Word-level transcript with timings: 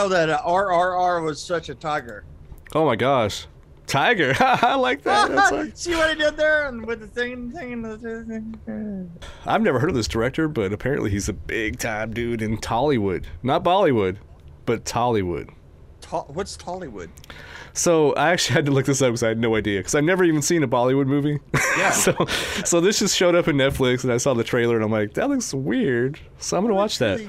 Know 0.00 0.08
that 0.08 0.30
uh, 0.30 0.40
RRR 0.46 1.22
was 1.22 1.42
such 1.42 1.68
a 1.68 1.74
tiger. 1.74 2.24
Oh 2.74 2.86
my 2.86 2.96
gosh. 2.96 3.46
Tiger. 3.86 4.32
I 4.40 4.74
like 4.76 5.02
that. 5.02 5.30
Like- 5.52 5.72
See 5.76 5.94
what 5.94 6.08
I 6.08 6.14
did 6.14 6.38
there? 6.38 6.68
And 6.68 6.86
with 6.86 7.00
the 7.00 7.06
thing, 7.06 7.52
thing, 7.52 7.84
thing. 8.64 9.12
I've 9.44 9.60
never 9.60 9.78
heard 9.78 9.90
of 9.90 9.96
this 9.96 10.08
director, 10.08 10.48
but 10.48 10.72
apparently 10.72 11.10
he's 11.10 11.28
a 11.28 11.34
big 11.34 11.78
time 11.78 12.14
dude 12.14 12.40
in 12.40 12.56
Tollywood. 12.56 13.26
Not 13.42 13.62
Bollywood, 13.62 14.16
but 14.64 14.86
Tollywood. 14.86 15.50
To- 16.00 16.24
what's 16.28 16.56
Tollywood? 16.56 17.10
So 17.74 18.14
I 18.14 18.30
actually 18.30 18.54
had 18.54 18.64
to 18.66 18.72
look 18.72 18.86
this 18.86 19.02
up 19.02 19.08
because 19.08 19.22
I 19.22 19.28
had 19.28 19.38
no 19.38 19.54
idea 19.54 19.80
because 19.80 19.94
I've 19.94 20.04
never 20.04 20.24
even 20.24 20.40
seen 20.40 20.62
a 20.62 20.68
Bollywood 20.68 21.08
movie. 21.08 21.40
Yeah. 21.76 21.90
so, 21.90 22.14
so 22.64 22.80
this 22.80 23.00
just 23.00 23.14
showed 23.14 23.34
up 23.34 23.48
in 23.48 23.56
Netflix 23.56 24.02
and 24.02 24.10
I 24.14 24.16
saw 24.16 24.32
the 24.32 24.44
trailer 24.44 24.76
and 24.76 24.84
I'm 24.84 24.90
like, 24.90 25.12
that 25.14 25.28
looks 25.28 25.52
weird. 25.52 26.18
So 26.38 26.56
I'm 26.56 26.64
gonna 26.64 26.74
watch 26.74 26.96
that. 27.00 27.20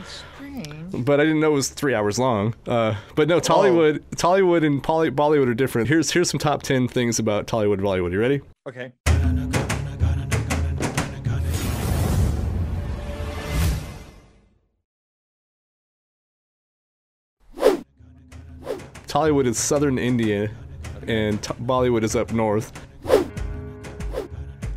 But 0.93 1.19
I 1.19 1.23
didn't 1.23 1.39
know 1.39 1.51
it 1.51 1.55
was 1.55 1.69
three 1.69 1.93
hours 1.93 2.19
long. 2.19 2.53
Uh, 2.67 2.95
but 3.15 3.27
no, 3.27 3.39
Tollywood, 3.39 3.99
Tollywood 4.15 4.65
and 4.65 4.83
Poly- 4.83 5.09
Bollywood 5.11 5.47
are 5.47 5.53
different. 5.53 5.87
Here's 5.87 6.11
here's 6.11 6.29
some 6.29 6.39
top 6.39 6.63
ten 6.63 6.87
things 6.87 7.17
about 7.19 7.47
Tollywood 7.47 7.75
and 7.75 7.83
Bollywood. 7.83 8.11
You 8.11 8.19
ready? 8.19 8.41
Okay. 8.67 8.91
Tollywood 19.07 19.45
is 19.45 19.57
southern 19.57 19.97
India, 19.97 20.49
and 21.07 21.41
t- 21.43 21.53
Bollywood 21.55 22.03
is 22.03 22.15
up 22.15 22.31
north. 22.31 22.71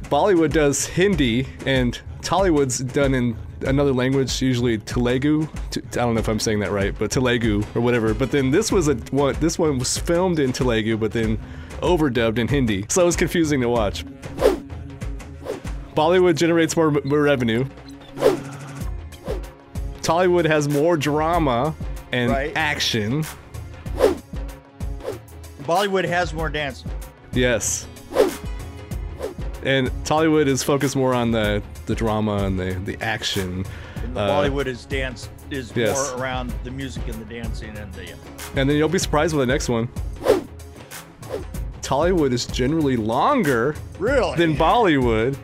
Bollywood 0.05 0.52
does 0.52 0.86
Hindi, 0.86 1.47
and 1.67 2.00
Tollywood's 2.20 2.78
done 2.78 3.14
in 3.14 3.36
another 3.65 3.93
language, 3.93 4.41
usually 4.41 4.79
Telugu. 4.79 5.47
T- 5.70 5.81
I 5.93 5.97
don't 5.97 6.15
know 6.15 6.20
if 6.20 6.29
I'm 6.29 6.41
saying 6.41 6.61
that 6.61 6.70
right, 6.70 6.95
but 6.98 7.11
Telugu 7.11 7.62
or 7.75 7.81
whatever. 7.81 8.15
But 8.15 8.31
then 8.31 8.51
this 8.51 8.70
was 8.73 8.89
a 8.89 8.95
one. 9.11 9.34
This 9.41 9.59
one 9.59 9.79
was 9.79 9.98
filmed 9.98 10.39
in 10.39 10.53
Telugu, 10.53 10.97
but 10.97 11.12
then 11.12 11.39
overdubbed 11.81 12.39
in 12.39 12.48
Hindi, 12.48 12.87
so 12.89 13.03
it 13.03 13.07
was 13.07 13.17
confusing 13.17 13.61
to 13.61 13.69
watch. 13.69 14.05
Bollywood 15.95 16.36
generates 16.36 16.77
more, 16.77 16.91
more 16.91 17.23
revenue. 17.23 17.64
Tollywood 20.03 20.45
has 20.45 20.69
more 20.69 20.97
drama 20.97 21.74
and 22.13 22.30
Right. 22.30 22.53
action. 22.57 23.24
Bollywood 25.63 26.05
has 26.05 26.35
more 26.35 26.48
dancing. 26.48 26.91
Yes. 27.33 27.86
And 29.63 29.89
Tollywood 30.05 30.47
is 30.47 30.63
focused 30.63 30.95
more 30.95 31.14
on 31.14 31.30
the, 31.30 31.63
the 31.86 31.95
drama 31.95 32.45
and 32.45 32.58
the, 32.58 32.74
the 32.84 33.02
action. 33.02 33.64
And 34.02 34.17
the 34.17 34.20
Uh, 34.20 34.42
Bollywood 34.42 34.67
is 34.67 34.84
dance 34.86 35.28
is 35.50 35.72
yes. 35.74 35.96
more 36.12 36.20
around 36.20 36.52
the 36.64 36.70
music 36.70 37.06
and 37.08 37.14
the 37.14 37.34
dancing 37.34 37.77
and 37.77 37.92
the. 37.95 38.12
And 38.56 38.68
then 38.68 38.77
you'll 38.77 38.89
be 38.89 38.98
surprised 38.98 39.34
with 39.34 39.46
the 39.46 39.52
next 39.52 39.68
one. 39.68 39.89
Tollywood 41.83 42.33
is 42.33 42.46
generally 42.46 42.96
longer 42.96 43.74
Really? 43.98 44.36
than 44.36 44.56
Bollywood. 44.56 45.36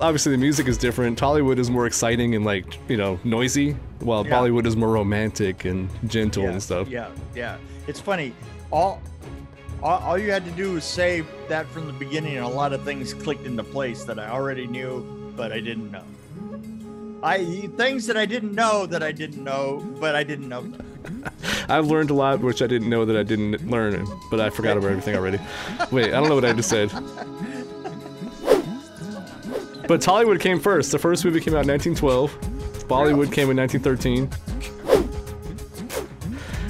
Obviously, 0.00 0.30
the 0.30 0.38
music 0.38 0.68
is 0.68 0.76
different. 0.78 1.18
Tollywood 1.18 1.58
is 1.58 1.70
more 1.70 1.86
exciting 1.86 2.36
and, 2.36 2.44
like, 2.44 2.78
you 2.88 2.96
know, 2.96 3.18
noisy, 3.24 3.72
while 3.98 4.24
Yeah. 4.24 4.32
Bollywood 4.32 4.64
is 4.66 4.76
more 4.76 4.90
romantic 4.90 5.64
and 5.64 5.88
gentle 6.06 6.44
yeah, 6.44 6.50
and 6.50 6.62
stuff. 6.62 6.88
Yeah, 6.88 7.08
yeah. 7.34 7.56
It's 7.88 7.98
funny. 7.98 8.32
All, 8.70 9.00
all, 9.82 10.00
all 10.00 10.18
you 10.18 10.30
had 10.30 10.44
to 10.44 10.50
do 10.52 10.72
was 10.72 10.84
say 10.84 11.24
that 11.48 11.66
from 11.68 11.86
the 11.86 11.92
beginning, 11.92 12.36
and 12.36 12.44
a 12.44 12.48
lot 12.48 12.72
of 12.72 12.82
things 12.82 13.14
clicked 13.14 13.46
into 13.46 13.62
place 13.62 14.04
that 14.04 14.18
I 14.18 14.28
already 14.28 14.66
knew, 14.66 15.32
but 15.36 15.52
I 15.52 15.60
didn't 15.60 15.90
know. 15.90 16.04
I 17.22 17.68
things 17.76 18.06
that 18.06 18.16
I 18.16 18.26
didn't 18.26 18.54
know 18.54 18.86
that 18.86 19.02
I 19.02 19.10
didn't 19.10 19.42
know, 19.42 19.84
but 19.98 20.14
I 20.14 20.22
didn't 20.22 20.48
know. 20.48 20.72
I've 21.68 21.86
learned 21.86 22.10
a 22.10 22.14
lot, 22.14 22.40
which 22.40 22.62
I 22.62 22.66
didn't 22.66 22.88
know 22.88 23.04
that 23.04 23.16
I 23.16 23.22
didn't 23.22 23.68
learn, 23.68 24.06
but 24.30 24.40
I 24.40 24.50
forgot 24.50 24.76
about 24.76 24.90
everything 24.90 25.16
already. 25.16 25.38
Wait, 25.90 26.06
I 26.06 26.20
don't 26.20 26.28
know 26.28 26.36
what 26.36 26.44
I 26.44 26.52
just 26.52 26.70
said. 26.70 26.90
But 29.88 30.00
Tollywood 30.00 30.40
came 30.40 30.60
first. 30.60 30.92
The 30.92 30.98
first 30.98 31.24
movie 31.24 31.40
came 31.40 31.54
out 31.54 31.64
in 31.64 31.68
1912. 31.68 32.86
Bollywood 32.88 33.32
came 33.32 33.50
in 33.50 33.56
1913. 33.56 34.30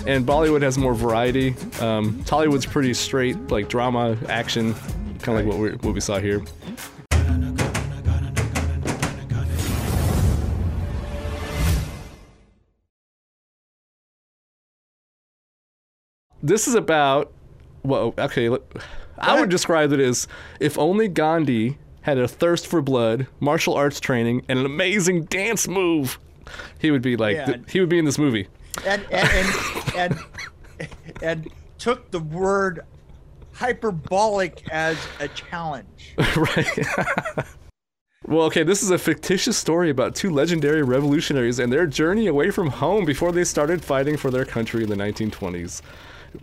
And 0.08 0.24
Bollywood 0.26 0.62
has 0.62 0.78
more 0.78 0.94
variety. 0.94 1.50
Um, 1.80 2.24
Tollywood's 2.24 2.64
pretty 2.64 2.94
straight, 2.94 3.36
like 3.50 3.68
drama, 3.68 4.16
action, 4.28 4.72
kind 5.20 5.38
of 5.38 5.44
like 5.44 5.46
what 5.46 5.58
we 5.58 5.70
what 5.86 5.92
we 5.94 6.00
saw 6.00 6.18
here. 6.18 6.42
This 16.42 16.68
is 16.68 16.74
about 16.74 17.32
well, 17.84 18.12
okay. 18.18 18.48
let- 18.48 18.62
I 19.18 19.40
would 19.40 19.48
describe 19.48 19.92
it 19.92 20.00
as 20.00 20.28
if 20.60 20.78
only 20.78 21.08
Gandhi 21.08 21.78
had 22.02 22.18
a 22.18 22.28
thirst 22.28 22.66
for 22.66 22.80
blood, 22.82 23.26
martial 23.40 23.74
arts 23.74 23.98
training, 23.98 24.44
and 24.48 24.58
an 24.58 24.66
amazing 24.66 25.24
dance 25.24 25.66
move, 25.66 26.18
he 26.78 26.90
would 26.90 27.02
be 27.02 27.16
like 27.16 27.36
Yeah. 27.36 27.46
th- 27.46 27.60
he 27.72 27.80
would 27.80 27.88
be 27.88 27.98
in 27.98 28.04
this 28.04 28.18
movie. 28.18 28.46
And 28.86 29.06
and 29.10 29.48
and 29.96 30.18
and, 30.80 30.88
and 31.22 31.48
took 31.78 32.10
the 32.10 32.20
word 32.20 32.80
hyperbolic 33.52 34.66
as 34.70 34.96
a 35.20 35.28
challenge. 35.28 36.14
right. 36.36 36.78
well, 38.26 38.42
okay, 38.46 38.62
this 38.62 38.82
is 38.82 38.90
a 38.90 38.98
fictitious 38.98 39.56
story 39.56 39.90
about 39.90 40.14
two 40.14 40.30
legendary 40.30 40.82
revolutionaries 40.82 41.58
and 41.58 41.72
their 41.72 41.86
journey 41.86 42.26
away 42.26 42.50
from 42.50 42.68
home 42.68 43.04
before 43.04 43.32
they 43.32 43.44
started 43.44 43.84
fighting 43.84 44.16
for 44.16 44.30
their 44.30 44.44
country 44.44 44.82
in 44.84 44.88
the 44.88 44.96
1920s. 44.96 45.82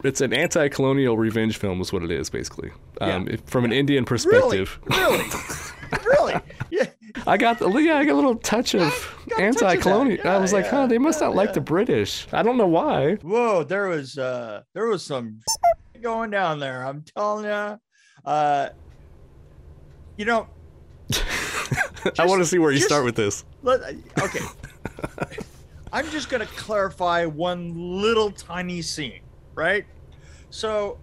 It's 0.03 0.19
an 0.19 0.34
anti-colonial 0.34 1.16
revenge 1.17 1.57
film, 1.57 1.79
is 1.79 1.94
what 1.94 2.02
it 2.03 2.12
is, 2.12 2.29
basically. 2.29 2.72
Um, 3.00 3.28
Yeah. 3.28 3.34
if- 3.35 3.41
from 3.46 3.66
an 3.66 3.72
Indian 3.72 4.03
perspective. 4.03 4.79
really, 4.85 5.17
really. 5.19 5.25
Yeah. 6.72 6.88
I 7.28 7.38
got 7.38 7.59
the, 7.59 7.69
yeah, 7.78 7.97
I 7.97 8.06
got 8.06 8.13
a 8.13 8.16
little 8.16 8.35
touch 8.35 8.73
of 8.75 8.81
got 8.81 8.90
a 8.90 8.90
touch 8.90 8.97
of 9.29 9.29
that, 9.29 9.41
anti-colonial. 9.41 10.19
I 10.28 10.34
yeah, 10.34 10.38
was 10.40 10.51
like, 10.51 10.66
yeah, 10.66 10.72
huh, 10.72 10.87
they 10.87 10.97
must 10.97 11.22
yeah, 11.22 11.28
not 11.28 11.35
like 11.35 11.53
the 11.53 11.61
British. 11.61 12.28
I 12.34 12.43
don't 12.43 12.58
know 12.58 12.67
why. 12.67 13.16
Whoa, 13.16 13.64
there 13.64 13.87
was 13.87 14.17
uh 14.17 14.64
there 14.73 14.87
was 14.87 15.03
some 15.03 15.40
going 16.02 16.32
down 16.32 16.59
there. 16.59 16.85
I'm 16.85 17.03
telling 17.16 17.46
you. 17.46 17.79
Uh, 18.29 18.70
you 20.17 20.26
know, 20.26 20.47
I 22.20 22.26
want 22.26 22.41
to 22.41 22.46
see 22.46 22.58
where 22.58 22.72
you 22.72 22.78
just- 22.78 22.88
start 22.90 23.05
with 23.05 23.16
this. 23.16 23.46
let, 23.61 23.81
okay. 24.22 24.40
I'm 25.93 26.09
just 26.09 26.29
gonna 26.29 26.46
clarify 26.47 27.26
one 27.26 27.73
little 28.02 28.31
tiny 28.31 28.81
scene, 28.81 29.22
right? 29.53 29.85
So, 30.49 30.97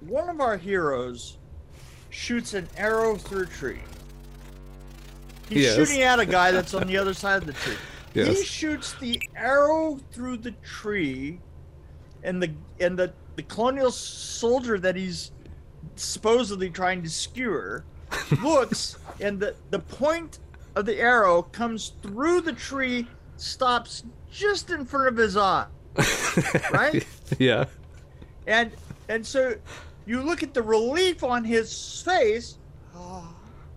one 0.00 0.28
of 0.28 0.40
our 0.40 0.56
heroes 0.56 1.38
shoots 2.16 2.54
an 2.54 2.66
arrow 2.78 3.14
through 3.16 3.42
a 3.42 3.46
tree. 3.46 3.80
He's 5.50 5.64
Yes. 5.64 5.76
shooting 5.76 6.02
at 6.02 6.18
a 6.18 6.24
guy 6.26 6.50
that's 6.50 6.72
on 6.72 6.86
the 6.86 6.96
other 6.96 7.12
side 7.12 7.42
of 7.42 7.46
the 7.46 7.52
tree. 7.52 7.76
He 8.14 8.42
shoots 8.42 8.94
the 8.94 9.20
arrow 9.36 10.00
through 10.10 10.38
the 10.38 10.52
tree, 10.64 11.38
and 12.22 12.42
the 12.42 12.50
and 12.80 12.98
the 12.98 13.12
the 13.36 13.42
colonial 13.42 13.90
soldier 13.90 14.78
that 14.78 14.96
he's 14.96 15.30
supposedly 15.96 16.70
trying 16.70 17.02
to 17.02 17.10
skewer 17.10 17.84
looks, 18.42 18.96
and 19.20 19.38
the 19.38 19.54
the 19.70 19.78
point 19.80 20.38
of 20.74 20.86
the 20.86 20.96
arrow 20.96 21.42
comes 21.42 21.92
through 22.02 22.40
the 22.40 22.52
tree, 22.54 23.06
stops 23.36 24.02
just 24.32 24.70
in 24.70 24.86
front 24.86 25.08
of 25.08 25.16
his 25.18 25.36
eye, 25.36 25.66
right? 26.72 27.06
yeah. 27.38 27.66
and 28.46 28.70
and 29.10 29.24
so 29.26 29.54
you 30.06 30.22
look 30.22 30.42
at 30.42 30.54
the 30.54 30.62
relief 30.62 31.22
on 31.22 31.44
his 31.44 32.02
face 32.02 32.58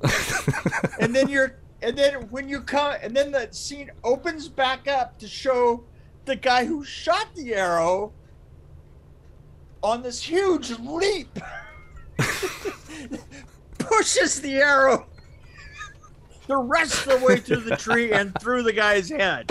and 1.00 1.14
then 1.14 1.28
you're 1.28 1.58
and 1.82 1.98
then 1.98 2.14
when 2.30 2.48
you 2.48 2.62
come 2.62 2.96
and 3.02 3.16
then 3.16 3.32
the 3.32 3.48
scene 3.52 3.92
opens 4.04 4.48
back 4.48 4.88
up 4.88 5.18
to 5.20 5.28
show 5.28 5.84
the 6.26 6.36
guy 6.36 6.66
who 6.66 6.84
shot 6.84 7.28
the 7.36 7.54
arrow 7.54 8.14
on 9.82 10.02
this 10.02 10.22
huge 10.22 10.72
leap. 10.80 11.40
Pushes 13.78 14.42
the 14.42 14.58
arrow 14.58 15.08
the 16.50 16.58
rest 16.58 17.06
of 17.08 17.20
the 17.20 17.26
way 17.26 17.38
through 17.38 17.62
the 17.62 17.78
tree 17.78 18.12
and 18.12 18.34
through 18.42 18.64
the 18.64 18.74
guy's 18.74 19.10
head 19.10 19.50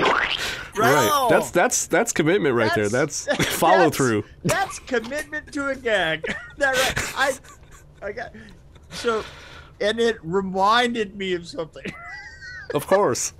Right. 0.77 1.27
That's 1.31 1.50
that's 1.50 1.87
that's 1.87 2.12
commitment 2.12 2.55
right 2.55 2.73
there. 2.75 2.89
That's, 2.89 3.27
follow 3.56 3.79
that's- 3.91 3.97
through. 3.97 4.25
That's 4.45 4.79
commitment 4.79 5.53
to 5.55 5.69
a 5.69 5.75
gag. 5.75 6.23
that 6.59 6.77
right. 7.17 7.41
I, 8.03 8.06
I 8.06 8.12
got 8.12 8.33
so, 8.91 9.25
and 9.81 9.99
it 9.99 10.19
reminded 10.23 11.17
me 11.17 11.35
of 11.35 11.49
something. 11.49 11.85
Of 12.75 12.87
course. 12.87 13.33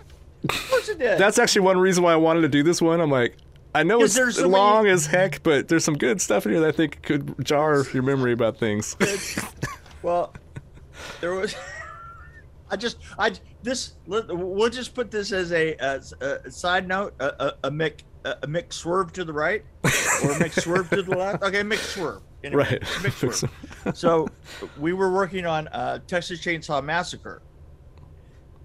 of 0.49 0.69
course 0.69 0.88
it 0.88 0.99
did. 0.99 1.19
That's 1.19 1.38
actually 1.38 1.60
one 1.62 1.78
reason 1.78 2.02
why 2.02 2.12
I 2.12 2.16
wanted 2.16 2.40
to 2.40 2.49
do 2.49 2.64
this 2.64 2.82
one. 2.82 3.00
I'm 3.00 3.10
like, 3.10 3.37
I 3.72 3.84
know 3.84 4.02
it's 4.02 4.16
there 4.16 4.32
so 4.32 4.49
long 4.49 4.82
many- 4.82 4.94
as 4.94 5.06
heck, 5.06 5.43
but 5.44 5.69
there's 5.69 5.84
some 5.84 5.96
good 5.96 6.20
stuff 6.20 6.44
in 6.44 6.52
here 6.52 6.60
that 6.62 6.69
I 6.69 6.72
think 6.72 7.02
could 7.02 7.44
jar 7.44 7.84
your 7.94 8.02
memory 8.02 8.32
about 8.32 8.58
things. 8.58 8.96
Well, 10.02 10.34
there 11.20 11.34
was 11.34 11.55
I 12.70 12.76
just, 12.76 12.99
I 13.19 13.32
this. 13.62 13.94
We'll 14.06 14.70
just 14.70 14.94
put 14.94 15.11
this 15.11 15.32
as 15.32 15.53
a, 15.53 15.75
as 15.76 16.12
a 16.20 16.50
side 16.50 16.87
note. 16.88 17.15
A, 17.20 17.26
a, 17.26 17.55
a 17.65 17.70
Mick, 17.70 18.00
a, 18.25 18.31
a 18.43 18.47
Mick 18.47 18.73
swerve 18.73 19.12
to 19.15 19.25
the 19.25 19.32
right, 19.32 19.65
or 19.85 19.88
a 19.88 20.35
Mick 20.37 20.61
swerve 20.61 20.91
to 20.91 21.03
the 21.03 21.17
left. 21.17 21.43
Okay, 21.43 21.62
Mick 21.62 21.79
swerve. 21.79 22.23
Anyway, 22.44 22.65
Right. 22.65 22.81
Mick 22.81 23.12
swerve. 23.12 23.97
so 23.97 24.29
we 24.79 24.93
were 24.93 25.12
working 25.12 25.47
on 25.47 25.69
uh, 25.69 25.99
Texas 26.06 26.41
Chainsaw 26.41 26.82
Massacre, 26.85 27.43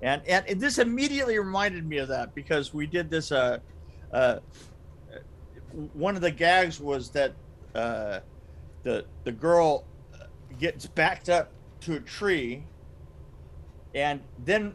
and, 0.01 0.21
and 0.27 0.45
and 0.47 0.59
this 0.59 0.77
immediately 0.79 1.39
reminded 1.39 1.87
me 1.87 1.97
of 1.97 2.07
that 2.09 2.35
because 2.35 2.73
we 2.73 2.85
did 2.87 3.09
this. 3.09 3.31
Uh, 3.31 3.59
uh, 4.11 4.39
one 5.93 6.15
of 6.15 6.21
the 6.21 6.29
gags 6.31 6.79
was 6.79 7.09
that 7.11 7.33
uh, 7.73 8.19
the 8.83 9.05
the 9.23 9.31
girl 9.31 9.85
gets 10.59 10.85
backed 10.85 11.29
up 11.29 11.51
to 11.81 11.95
a 11.95 11.99
tree, 11.99 12.63
and 13.93 14.21
then 14.45 14.73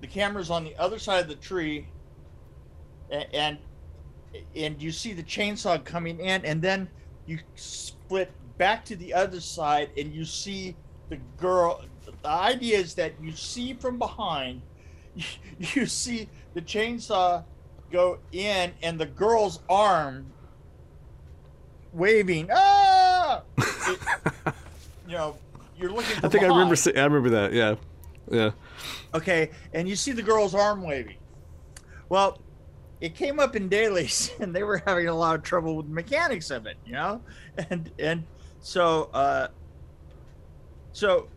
the 0.00 0.06
camera's 0.06 0.50
on 0.50 0.64
the 0.64 0.76
other 0.76 0.98
side 0.98 1.22
of 1.22 1.28
the 1.28 1.34
tree, 1.36 1.88
and 3.10 3.58
and 4.56 4.80
you 4.82 4.90
see 4.90 5.12
the 5.12 5.22
chainsaw 5.22 5.82
coming 5.84 6.20
in, 6.20 6.44
and 6.44 6.60
then 6.62 6.88
you 7.26 7.38
split 7.54 8.30
back 8.58 8.84
to 8.86 8.96
the 8.96 9.12
other 9.14 9.40
side, 9.40 9.90
and 9.96 10.12
you 10.14 10.24
see 10.24 10.74
the 11.08 11.18
girl. 11.38 11.84
The 12.22 12.28
idea 12.28 12.78
is 12.78 12.94
that 12.94 13.12
you 13.20 13.32
see 13.32 13.74
from 13.74 13.98
behind, 13.98 14.62
you 15.58 15.86
see 15.86 16.28
the 16.54 16.62
chainsaw 16.62 17.44
go 17.90 18.18
in, 18.32 18.72
and 18.82 18.98
the 18.98 19.06
girl's 19.06 19.60
arm 19.68 20.26
waving. 21.92 22.48
Ah! 22.52 23.42
It- 23.88 23.98
you 25.08 25.18
know, 25.18 25.36
you're 25.76 25.90
looking. 25.90 26.16
I 26.24 26.28
think 26.28 26.44
I 26.44 26.46
remember. 26.46 26.76
I 26.96 27.04
remember 27.04 27.30
that. 27.30 27.52
Yeah, 27.52 27.74
yeah. 28.30 28.50
Okay, 29.14 29.50
and 29.72 29.88
you 29.88 29.96
see 29.96 30.12
the 30.12 30.22
girl's 30.22 30.54
arm 30.54 30.82
waving. 30.82 31.16
Well, 32.08 32.40
it 33.00 33.14
came 33.14 33.40
up 33.40 33.56
in 33.56 33.68
dailies, 33.68 34.30
and 34.40 34.54
they 34.54 34.62
were 34.62 34.82
having 34.86 35.08
a 35.08 35.14
lot 35.14 35.34
of 35.34 35.42
trouble 35.42 35.76
with 35.76 35.88
the 35.88 35.94
mechanics 35.94 36.50
of 36.50 36.66
it, 36.66 36.76
you 36.86 36.92
know, 36.92 37.20
and 37.70 37.90
and 37.98 38.24
so 38.60 39.10
uh, 39.12 39.48
so 40.92 41.28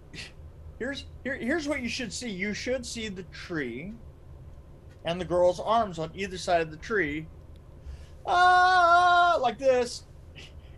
here's 0.79 1.05
here, 1.23 1.35
here's 1.35 1.67
what 1.67 1.81
you 1.81 1.89
should 1.89 2.13
see. 2.13 2.29
You 2.29 2.53
should 2.53 2.85
see 2.85 3.09
the 3.09 3.23
tree, 3.23 3.93
and 5.05 5.19
the 5.19 5.25
girl's 5.25 5.59
arms 5.59 5.99
on 5.99 6.11
either 6.13 6.37
side 6.37 6.61
of 6.61 6.71
the 6.71 6.77
tree, 6.77 7.27
ah, 8.25 9.37
like 9.41 9.57
this, 9.57 10.03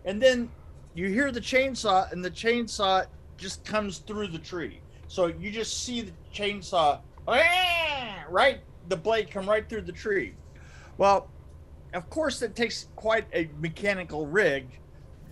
and 0.04 0.20
then 0.22 0.50
you 0.94 1.08
hear 1.08 1.30
the 1.30 1.40
chainsaw, 1.40 2.10
and 2.12 2.24
the 2.24 2.30
chainsaw 2.30 3.06
just 3.36 3.64
comes 3.64 3.98
through 3.98 4.28
the 4.28 4.38
tree. 4.38 4.80
So 5.08 5.26
you 5.26 5.50
just 5.50 5.82
see 5.84 6.02
the 6.02 6.12
chainsaw, 6.34 7.00
right? 7.26 8.60
The 8.88 8.96
blade 8.96 9.30
come 9.30 9.48
right 9.48 9.68
through 9.68 9.82
the 9.82 9.92
tree. 9.92 10.34
Well, 10.98 11.30
of 11.94 12.08
course, 12.10 12.42
it 12.42 12.54
takes 12.54 12.88
quite 12.96 13.26
a 13.32 13.48
mechanical 13.58 14.26
rig 14.26 14.78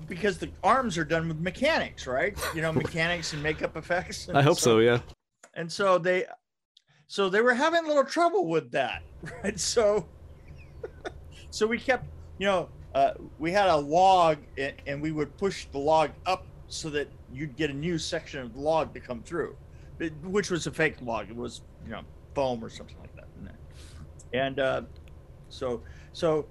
because 0.09 0.39
the 0.39 0.51
arms 0.63 0.97
are 0.97 1.05
done 1.05 1.29
with 1.29 1.39
mechanics, 1.39 2.07
right? 2.07 2.37
You 2.55 2.63
know, 2.63 2.73
mechanics 2.85 3.33
and 3.33 3.43
makeup 3.43 3.77
effects. 3.77 4.29
and 4.29 4.39
I 4.39 4.43
hope 4.43 4.59
so. 4.59 4.79
Yeah. 4.79 5.01
and 5.55 5.71
so 5.71 5.99
they 5.99 6.25
so 7.07 7.29
they 7.29 7.41
were 7.41 7.55
having 7.55 7.85
a 7.85 7.87
little 7.87 8.05
trouble 8.05 8.47
with 8.47 8.71
that 8.73 9.03
right 9.45 9.59
so 9.61 10.07
so 11.51 11.67
we 11.67 11.79
kept 11.79 12.05
you 12.39 12.47
know 12.47 12.69
uh, 12.95 13.13
we 13.39 13.53
had 13.53 13.69
a 13.69 13.77
log 13.77 14.39
and, 14.59 14.75
and 14.87 15.01
we 15.03 15.13
would 15.13 15.37
push 15.39 15.67
the 15.73 15.79
log 15.79 16.11
up 16.27 16.47
so 16.69 16.91
that 16.91 17.09
you'd 17.33 17.55
get 17.57 17.71
a 17.71 17.73
new 17.73 17.97
section 17.99 18.41
of 18.41 18.53
the 18.55 18.61
log 18.61 18.93
to 18.95 19.01
come 19.01 19.23
through 19.23 19.57
it- 19.99 20.15
which 20.23 20.51
was 20.51 20.67
a 20.67 20.71
fake 20.73 20.97
log. 21.01 21.29
It 21.31 21.37
was 21.37 21.63
you 21.85 21.93
know 21.93 22.03
foam 22.35 22.63
or 22.65 22.69
something 22.69 22.97
like 22.99 23.15
that 23.17 23.27
and 24.33 24.61
uh, 24.61 24.83
so 25.49 25.83
so 26.13 26.47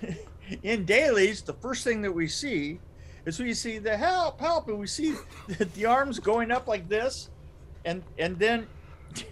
in 0.62 0.84
dailies 0.84 1.42
the 1.42 1.52
first 1.54 1.84
thing 1.84 2.02
that 2.02 2.12
we 2.12 2.26
see 2.26 2.80
is 3.26 3.38
we 3.38 3.54
see 3.54 3.78
the 3.78 3.96
help 3.96 4.40
help 4.40 4.68
and 4.68 4.78
we 4.78 4.86
see 4.86 5.14
the, 5.48 5.64
the 5.76 5.86
arms 5.86 6.18
going 6.18 6.50
up 6.50 6.66
like 6.66 6.88
this 6.88 7.30
and 7.84 8.02
and 8.18 8.38
then 8.38 8.66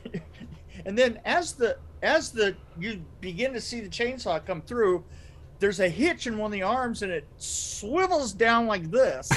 and 0.86 0.96
then 0.96 1.20
as 1.24 1.52
the 1.54 1.76
as 2.02 2.30
the 2.30 2.54
you 2.78 3.02
begin 3.20 3.52
to 3.52 3.60
see 3.60 3.80
the 3.80 3.88
chainsaw 3.88 4.44
come 4.44 4.62
through 4.62 5.04
there's 5.58 5.80
a 5.80 5.88
hitch 5.88 6.28
in 6.28 6.38
one 6.38 6.46
of 6.48 6.52
the 6.52 6.62
arms 6.62 7.02
and 7.02 7.10
it 7.10 7.26
swivels 7.38 8.32
down 8.32 8.66
like 8.66 8.90
this 8.90 9.28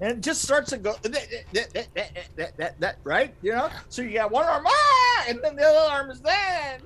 and 0.00 0.12
it 0.12 0.20
just 0.20 0.42
starts 0.42 0.70
to 0.70 0.78
go 0.78 0.94
that, 1.02 1.28
that, 1.52 2.56
that, 2.56 2.80
that, 2.80 2.98
right? 3.02 3.34
You 3.42 3.52
know? 3.52 3.68
So 3.88 4.02
you 4.02 4.12
got 4.12 4.30
one 4.30 4.44
arm 4.44 4.64
ah, 4.66 5.24
and 5.28 5.40
then 5.42 5.56
the 5.56 5.64
other 5.64 5.92
arm 5.92 6.10
is 6.10 6.20
there. 6.20 6.78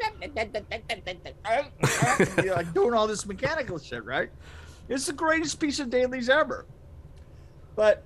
You're 2.44 2.55
like 2.55 2.72
doing 2.72 2.94
all 2.94 3.06
this 3.06 3.27
mechanical 3.27 3.79
shit 3.79 4.05
right? 4.05 4.31
It's 4.89 5.06
the 5.06 5.13
greatest 5.13 5.60
piece 5.60 5.79
of 5.79 5.91
dailies 5.91 6.29
ever. 6.31 6.65
But 7.77 8.03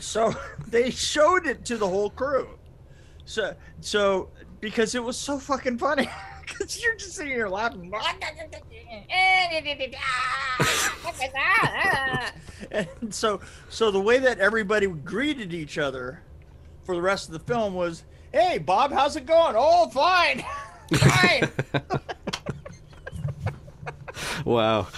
so 0.00 0.34
they 0.68 0.90
showed 0.90 1.46
it 1.46 1.64
to 1.66 1.76
the 1.76 1.88
whole 1.88 2.10
crew. 2.10 2.58
So 3.24 3.54
so 3.80 4.30
because 4.60 4.96
it 4.96 5.02
was 5.02 5.16
so 5.16 5.38
fucking 5.38 5.78
funny 5.78 6.08
because 6.46 6.82
you're 6.82 6.94
just 6.96 7.14
sitting 7.14 7.32
here 7.32 7.48
laughing. 7.48 7.90
And 12.70 13.12
so 13.14 13.40
so 13.68 13.90
the 13.90 14.00
way 14.00 14.18
that 14.18 14.38
everybody 14.38 14.86
greeted 14.86 15.52
each 15.52 15.78
other 15.78 16.22
for 16.84 16.94
the 16.94 17.02
rest 17.02 17.26
of 17.28 17.32
the 17.32 17.40
film 17.40 17.74
was 17.74 18.04
hey 18.32 18.58
bob 18.58 18.92
how's 18.92 19.16
it 19.16 19.26
going? 19.26 19.54
Oh 19.58 19.88
fine. 19.90 20.44
Fine. 20.92 21.50
Wow. 24.44 24.88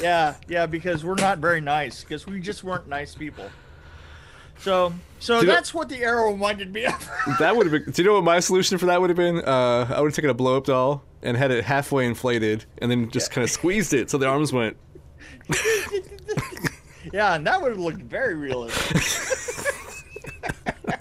yeah 0.00 0.34
yeah 0.48 0.66
because 0.66 1.04
we're 1.04 1.14
not 1.16 1.38
very 1.38 1.60
nice 1.60 2.02
because 2.02 2.26
we 2.26 2.40
just 2.40 2.62
weren't 2.62 2.88
nice 2.88 3.14
people 3.14 3.46
so 4.60 4.92
so 5.18 5.34
Do 5.40 5.40
you 5.42 5.46
know- 5.48 5.54
that's 5.54 5.72
what 5.74 5.88
the 5.88 5.98
arrow 6.02 6.30
reminded 6.32 6.72
me 6.72 6.84
of 6.86 7.10
that 7.38 7.56
would 7.56 7.66
have 7.70 7.84
been. 7.84 7.90
Do 7.92 8.02
you 8.02 8.08
know 8.08 8.14
what 8.14 8.24
my 8.24 8.40
solution 8.40 8.78
for 8.78 8.86
that 8.86 9.00
would 9.00 9.10
have 9.10 9.16
been? 9.16 9.38
Uh, 9.38 9.86
I 9.94 10.00
would 10.00 10.08
have 10.08 10.14
taken 10.14 10.30
a 10.30 10.34
blow 10.34 10.56
up 10.56 10.64
doll 10.66 11.02
and 11.22 11.36
had 11.36 11.50
it 11.50 11.64
halfway 11.64 12.06
inflated, 12.06 12.64
and 12.78 12.90
then 12.90 13.10
just 13.10 13.30
kind 13.30 13.42
of 13.44 13.50
squeezed 13.50 13.92
it 13.94 14.10
so 14.10 14.18
the 14.18 14.26
arms 14.26 14.52
went. 14.52 14.76
yeah 17.12 17.34
and 17.36 17.46
that 17.46 17.62
would 17.62 17.70
have 17.70 17.78
looked 17.78 18.02
very 18.02 18.34
realistic 18.34 18.96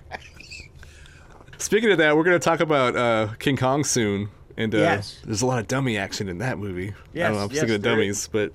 Speaking 1.57 1.91
of 1.91 1.97
that, 1.97 2.15
we're 2.15 2.23
going 2.23 2.39
to 2.39 2.43
talk 2.43 2.59
about 2.59 2.95
uh, 2.95 3.29
King 3.39 3.57
Kong 3.57 3.83
soon, 3.83 4.29
and 4.55 4.73
uh, 4.75 4.77
Yes. 4.77 5.19
there's 5.25 5.41
a 5.41 5.47
lot 5.47 5.57
of 5.57 5.67
dummy 5.67 5.97
action 5.97 6.29
in 6.29 6.37
that 6.37 6.59
movie. 6.59 6.93
I 7.15 7.17
don't 7.19 7.33
know. 7.33 7.39
I'm 7.39 7.49
yes, 7.49 7.59
thinking 7.61 7.75
of 7.75 7.81
dummies, 7.81 8.27
but 8.31 8.51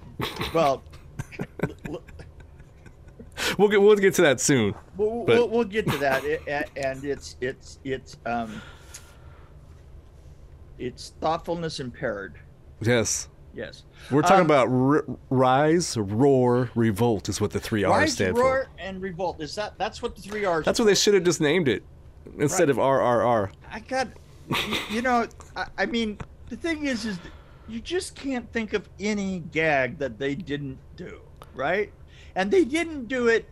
well 0.54 0.83
we'll 3.59 3.68
get 3.68 3.80
we'll 3.82 3.97
get 3.97 4.14
to 4.14 4.23
that 4.23 4.40
soon. 4.40 4.75
We'll, 4.97 5.25
we'll, 5.25 5.49
we'll 5.49 5.64
get 5.64 5.88
to 5.90 5.99
that, 6.06 6.25
It- 6.25 6.42
and 6.76 7.04
it's 7.04 7.37
it's 7.40 7.78
it's 7.85 8.16
um, 8.26 8.61
it's 10.78 11.12
thoughtfulness 11.20 11.80
impaired. 11.80 12.38
Yes. 12.80 13.28
Yes. 13.52 13.82
We're 14.11 14.23
talking 14.23 14.40
Um, 14.40 14.47
about 14.47 14.68
r- 14.68 15.04
rise, 15.28 15.97
roar, 15.97 16.70
revolt 16.76 17.28
is 17.28 17.40
what 17.40 17.50
the 17.50 17.59
three 17.61 17.82
R's 17.85 17.99
Rise, 17.99 18.12
stand 18.12 18.38
roar, 18.38 18.64
for. 18.76 18.80
and 18.80 19.02
revolt. 19.02 19.40
Is 19.40 19.54
that 19.56 19.76
that's 19.76 20.00
what 20.02 20.14
the 20.14 20.23
three 20.23 20.44
R's? 20.44 20.64
That's 20.64 20.78
what 20.78 20.85
they 20.87 20.94
should 20.94 21.14
have 21.14 21.25
just 21.25 21.40
named 21.40 21.66
it 21.68 21.82
instead 22.38 22.68
Right. 22.68 22.70
of 22.70 22.76
RRR. 22.76 23.50
I 23.70 23.80
got. 23.80 24.09
You 24.90 25.02
know, 25.02 25.26
I, 25.56 25.66
I 25.78 25.87
mean, 25.87 26.18
the 26.49 26.56
thing 26.56 26.87
is, 26.87 27.04
is 27.04 27.18
you 27.68 27.80
just 27.80 28.14
can't 28.16 28.50
think 28.52 28.73
of 28.73 28.88
any 28.99 29.40
gag 29.52 29.99
that 29.99 30.18
they 30.18 30.35
didn't 30.35 30.78
do, 30.97 31.20
right? 31.54 31.92
And 32.34 32.50
they 32.50 32.64
didn't 32.64 33.08
do 33.08 33.28
it 33.28 33.49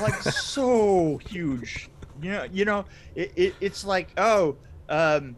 like 0.00 0.14
so 0.22 1.18
huge. 1.28 1.88
You 2.22 2.30
know, 2.30 2.46
you 2.52 2.64
know, 2.64 2.84
it, 3.14 3.32
it, 3.36 3.54
it's 3.60 3.84
like, 3.84 4.08
oh, 4.18 4.56
um, 4.88 5.36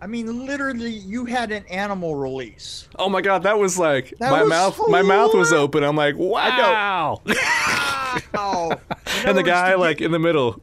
I 0.00 0.06
mean, 0.06 0.46
literally, 0.46 0.90
you 0.90 1.24
had 1.24 1.52
an 1.52 1.64
animal 1.66 2.16
release. 2.16 2.88
Oh 2.98 3.08
my 3.08 3.22
god, 3.22 3.42
that 3.44 3.58
was 3.58 3.78
like 3.78 4.12
That 4.18 4.30
my 4.30 4.42
was 4.42 4.50
mouth. 4.50 4.80
My 4.88 5.02
mouth 5.02 5.34
was 5.34 5.52
open. 5.52 5.82
I'm 5.82 5.96
like, 5.96 6.16
wow. 6.16 7.22
Wow! 8.34 8.80
and 9.24 9.38
the 9.38 9.42
guy 9.42 9.74
like 9.74 10.00
in 10.00 10.10
the 10.10 10.18
middle. 10.18 10.60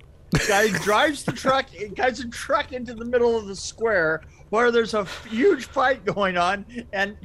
guy 0.47 0.69
drives 0.69 1.23
the 1.23 1.31
truck 1.31 1.65
guys 1.95 2.19
a 2.19 2.29
truck 2.29 2.71
into 2.71 2.93
the 2.93 3.03
middle 3.03 3.37
of 3.37 3.47
the 3.47 3.55
square 3.55 4.21
where 4.49 4.71
there's 4.71 4.93
a 4.93 5.05
huge 5.29 5.65
fight 5.65 6.05
going 6.05 6.37
on 6.37 6.65
and 6.93 7.17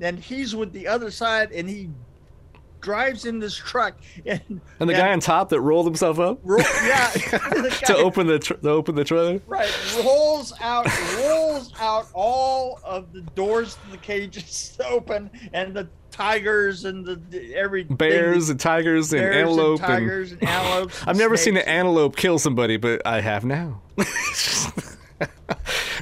and 0.00 0.18
he's 0.18 0.54
with 0.54 0.72
the 0.72 0.86
other 0.86 1.10
side 1.10 1.52
and 1.52 1.68
he 1.68 1.88
drives 2.80 3.24
in 3.24 3.38
this 3.40 3.56
truck 3.56 3.96
and 4.26 4.60
And 4.78 4.88
the 4.88 4.94
guy 4.94 5.10
on 5.12 5.18
top 5.18 5.48
that 5.48 5.60
rolled 5.60 5.86
himself 5.86 6.20
up 6.20 6.38
yeah 6.46 7.08
to 7.86 7.96
open 7.96 8.26
the 8.28 8.38
tr- 8.38 8.54
to 8.54 8.70
open 8.70 8.94
the 8.94 9.02
trailer. 9.02 9.40
right 9.46 9.72
rolls 10.04 10.52
out 10.60 10.86
rolls 11.18 11.72
out 11.80 12.06
all 12.14 12.78
of 12.84 13.12
the 13.12 13.22
doors 13.22 13.74
to 13.74 13.90
the 13.90 13.96
cages 13.96 14.78
open 14.88 15.30
and 15.52 15.74
the 15.74 15.88
tigers 16.12 16.84
and 16.84 17.04
the, 17.04 17.54
every 17.54 17.82
bears 17.84 18.50
and 18.50 18.60
tigers 18.60 19.12
and 19.12 19.20
bears 19.20 19.36
antelope 19.36 19.80
and 19.80 19.86
tigers 19.88 20.32
and, 20.32 20.44
antelopes. 20.44 21.00
and 21.00 21.10
I've 21.10 21.16
never 21.16 21.36
seen 21.36 21.56
an 21.56 21.64
antelope 21.64 22.16
kill 22.16 22.38
somebody, 22.38 22.76
but 22.78 23.04
I 23.06 23.20
have 23.20 23.44
now. 23.44 23.82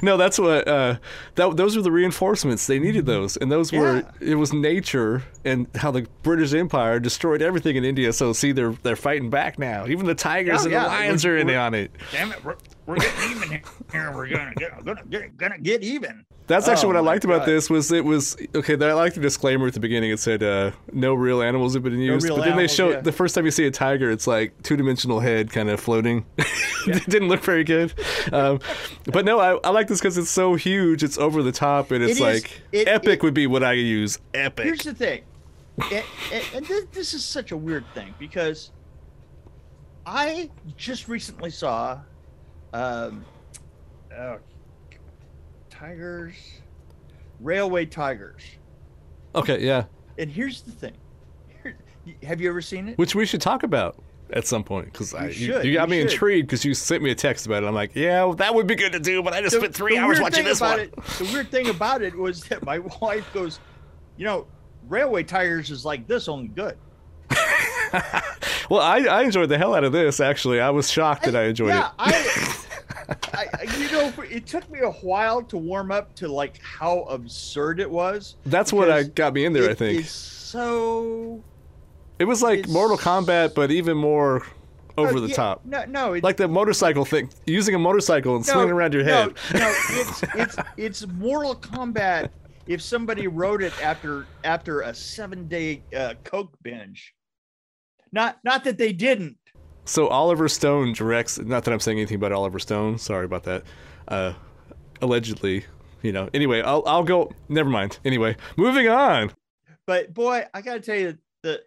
No, 0.01 0.17
that's 0.17 0.37
what. 0.39 0.67
Uh, 0.67 0.97
that 1.35 1.55
those 1.57 1.75
were 1.75 1.81
the 1.81 1.91
reinforcements. 1.91 2.67
They 2.67 2.79
needed 2.79 3.05
those, 3.05 3.37
and 3.37 3.51
those 3.51 3.71
were. 3.71 3.97
Yeah. 3.97 4.11
It 4.31 4.35
was 4.35 4.53
nature 4.53 5.23
and 5.43 5.67
how 5.75 5.91
the 5.91 6.07
British 6.23 6.53
Empire 6.53 6.99
destroyed 6.99 7.41
everything 7.41 7.75
in 7.75 7.83
India. 7.85 8.13
So 8.13 8.33
see, 8.33 8.51
they're 8.51 8.73
they're 8.83 8.95
fighting 8.95 9.29
back 9.29 9.57
now. 9.59 9.85
Even 9.87 10.05
the 10.05 10.15
tigers 10.15 10.61
Oh, 10.61 10.63
and 10.63 10.71
yeah, 10.71 10.83
the 10.83 10.87
lions 10.89 11.25
we're- 11.25 11.37
are 11.37 11.41
in 11.41 11.55
on 11.55 11.73
it. 11.73 11.91
Damn 12.11 12.31
it, 12.31 12.39
we're, 12.85 12.95
we're 12.95 12.99
getting 13.01 13.31
even 13.31 13.49
here. 13.91 14.11
We're 14.13 14.27
gonna 14.27 14.53
get 14.55 14.85
gonna 14.85 15.03
get 15.09 15.37
gonna 15.37 15.57
get 15.59 15.83
even. 15.83 16.25
That's 16.47 16.67
actually 16.67 16.85
Oh 16.85 16.89
what 16.89 16.97
I 16.97 17.01
my 17.01 17.05
liked 17.07 17.25
about 17.25 17.39
God. 17.39 17.47
this 17.47 17.69
was 17.69 17.91
it 17.91 18.05
was 18.05 18.37
okay. 18.53 18.73
I 18.73 18.93
liked 18.93 19.15
the 19.15 19.21
disclaimer 19.21 19.65
at 19.65 19.73
the 19.73 19.79
beginning. 19.79 20.11
It 20.11 20.19
said 20.19 20.43
uh, 20.43 20.71
no 20.93 21.15
real 21.15 21.41
animals 21.41 21.73
have 21.73 21.81
been 21.81 21.97
used, 21.99 22.23
real 22.25 22.37
but 22.37 22.45
then 22.45 22.55
they 22.57 22.67
show 22.67 22.91
yeah. 22.91 23.01
the 23.01 23.11
first 23.11 23.33
time 23.33 23.45
you 23.45 23.51
see 23.51 23.65
a 23.65 23.71
tiger, 23.71 24.11
it's 24.11 24.27
like 24.27 24.61
two 24.61 24.77
dimensional 24.77 25.19
head 25.19 25.51
kind 25.51 25.69
of 25.69 25.79
floating. 25.79 26.25
it 26.37 27.03
didn't 27.09 27.29
look 27.29 27.41
very 27.41 27.63
good, 27.63 27.93
um, 28.31 28.59
but 29.11 29.25
no, 29.25 29.39
I, 29.39 29.55
I 29.67 29.71
like 29.71 29.87
this 29.87 29.99
because 29.99 30.19
it's 30.19 30.29
so 30.29 30.53
huge. 30.53 31.03
It's 31.03 31.17
over 31.17 31.41
the 31.41 31.51
top, 31.51 31.89
and 31.89 32.03
it's 32.03 32.11
It 32.11 32.15
is- 32.15 32.19
like 32.43 32.61
it- 32.71 32.87
epic 32.87 33.15
it- 33.15 33.23
would 33.23 33.33
be 33.33 33.47
what 33.47 33.63
I 33.63 33.73
use. 33.73 34.19
Epic. 34.35 34.65
Here's 34.65 34.83
the 34.83 34.93
thing, 34.93 35.23
and, 35.91 36.03
and, 36.31 36.43
and 36.53 36.65
this, 36.67 36.85
this 36.91 37.13
is 37.15 37.25
such 37.25 37.51
a 37.51 37.57
weird 37.57 37.85
thing 37.95 38.13
because 38.19 38.69
I 40.05 40.51
just 40.77 41.07
recently 41.07 41.49
saw 41.49 41.99
um, 42.75 43.25
uh, 44.15 44.37
tigers, 45.69 46.35
railway 47.39 47.85
tigers, 47.85 48.41
okay, 49.33 49.63
yeah, 49.65 49.85
and 50.17 50.29
here's 50.29 50.61
the 50.61 50.71
thing. 50.71 50.93
Here, 51.63 51.77
have 52.23 52.41
you 52.41 52.49
ever 52.49 52.61
seen 52.61 52.89
it? 52.89 52.97
which 52.97 53.15
we 53.15 53.25
should 53.25 53.41
talk 53.41 53.63
about. 53.63 54.01
At 54.31 54.47
some 54.47 54.63
point, 54.63 54.91
because 54.91 55.13
you, 55.13 55.31
should, 55.31 55.65
you 55.65 55.73
got 55.75 55.87
you 55.87 55.91
me 55.91 56.01
should. 56.01 56.11
intrigued 56.11 56.47
because 56.47 56.65
you 56.65 56.73
sent 56.73 57.03
me 57.03 57.11
a 57.11 57.15
text 57.15 57.45
about 57.45 57.61
it. 57.61 57.67
I'm 57.67 57.75
like, 57.75 57.91
yeah, 57.93 58.23
well, 58.23 58.33
that 58.33 58.55
would 58.55 58.65
be 58.65 58.73
good 58.73 58.93
to 58.93 58.99
do, 58.99 59.21
but 59.21 59.33
I 59.33 59.41
just 59.41 59.55
spent 59.55 59.75
three 59.75 59.99
hours 59.99 60.19
watching 60.19 60.43
this 60.43 60.59
one. 60.59 60.79
It, 60.79 60.95
the 60.95 61.29
weird 61.31 61.51
thing 61.51 61.69
about 61.69 62.01
it 62.01 62.15
was 62.17 62.43
that 62.45 62.65
my 62.65 62.79
wife 63.01 63.31
goes, 63.35 63.59
you 64.17 64.25
know, 64.25 64.47
railway 64.87 65.21
tires 65.21 65.69
is 65.69 65.85
like 65.85 66.07
this, 66.07 66.27
only 66.27 66.47
good. 66.47 66.75
Well, 68.69 68.81
I, 68.81 68.99
I 68.99 69.23
enjoyed 69.23 69.49
the 69.49 69.57
hell 69.57 69.75
out 69.75 69.83
of 69.83 69.91
this. 69.91 70.19
Actually, 70.19 70.59
I 70.59 70.69
was 70.69 70.89
shocked 70.89 71.23
that 71.25 71.35
I 71.35 71.45
enjoyed 71.45 71.69
yeah, 71.69 71.87
it. 71.87 71.93
I, 71.99 72.57
I, 73.33 73.47
I- 73.53 73.77
you 73.77 73.91
know, 73.91 74.13
it 74.29 74.45
took 74.47 74.69
me 74.69 74.79
a 74.79 74.91
while 74.91 75.41
to 75.43 75.57
warm 75.57 75.91
up 75.91 76.15
to 76.15 76.27
like 76.27 76.59
how 76.61 77.01
absurd 77.03 77.79
it 77.79 77.89
was. 77.89 78.35
That's 78.45 78.71
what 78.73 78.89
I 78.91 79.03
got 79.03 79.33
me 79.33 79.45
in 79.45 79.53
there. 79.53 79.69
I 79.69 79.73
think 79.73 80.01
is 80.01 80.09
so 80.11 81.43
it 82.19 82.25
was 82.25 82.41
like 82.41 82.67
Mortal 82.69 82.97
Kombat, 82.97 83.53
but 83.55 83.71
even 83.71 83.97
more 83.97 84.45
over 84.97 85.17
Oh, 85.17 85.19
the 85.19 85.27
yeah, 85.27 85.35
top. 85.35 85.65
No, 85.65 85.83
no, 85.85 86.13
it, 86.13 86.23
Like 86.23 86.37
the 86.37 86.47
motorcycle 86.47 87.03
thing, 87.03 87.29
using 87.45 87.75
a 87.75 87.79
motorcycle 87.79 88.37
and 88.37 88.47
no, 88.47 88.53
swinging 88.53 88.71
around 88.71 88.93
your 88.93 89.03
head. 89.03 89.33
No, 89.53 89.59
no, 89.59 89.73
it's 89.89 90.23
it's 90.35 90.55
it's 90.77 91.07
Mortal 91.07 91.55
Kombat. 91.55 92.29
If 92.67 92.81
somebody 92.81 93.27
wrote 93.27 93.61
it 93.61 93.73
after 93.83 94.25
after 94.43 94.81
a 94.81 94.93
seven 94.93 95.47
day 95.47 95.83
uh, 95.95 96.13
coke 96.23 96.57
binge, 96.63 97.13
not 98.11 98.39
not 98.45 98.63
that 98.63 98.77
they 98.77 98.93
didn't. 98.93 99.37
So 99.85 100.07
Oliver 100.07 100.47
Stone 100.49 100.93
directs. 100.93 101.37
Not 101.39 101.63
that 101.63 101.71
I'm 101.73 101.79
saying 101.79 101.99
anything 101.99 102.15
about 102.17 102.31
Oliver 102.31 102.59
Stone. 102.59 102.97
Sorry 102.97 103.25
about 103.25 103.43
that. 103.43 103.63
Uh, 104.07 104.33
allegedly, 105.01 105.65
you 106.01 106.11
know. 106.11 106.29
Anyway, 106.33 106.61
I'll 106.61 106.83
I'll 106.85 107.03
go. 107.03 107.31
Never 107.49 107.69
mind. 107.69 107.99
Anyway, 108.05 108.35
moving 108.57 108.87
on. 108.87 109.31
But 109.85 110.13
boy, 110.13 110.45
I 110.53 110.61
gotta 110.61 110.79
tell 110.79 110.95
you, 110.97 111.17
the 111.43 111.61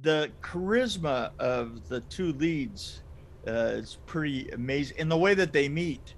the 0.00 0.30
charisma 0.42 1.30
of 1.38 1.88
the 1.88 2.00
two 2.02 2.32
leads 2.34 3.02
uh, 3.46 3.50
is 3.80 3.98
pretty 4.06 4.50
amazing, 4.50 4.98
and 5.00 5.10
the 5.10 5.16
way 5.16 5.34
that 5.34 5.52
they 5.52 5.68
meet. 5.68 6.14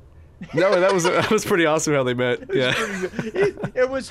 No, 0.53 0.79
that 0.81 0.93
was 0.93 1.05
that 1.05 1.31
was 1.31 1.45
pretty 1.45 1.65
awesome 1.67 1.95
how 1.95 2.03
they 2.03 2.15
met. 2.15 2.41
It 2.51 2.55
Yeah. 2.57 2.73
pretty- 2.75 3.39
it, 3.39 3.57
it 3.75 3.89
was 3.89 4.11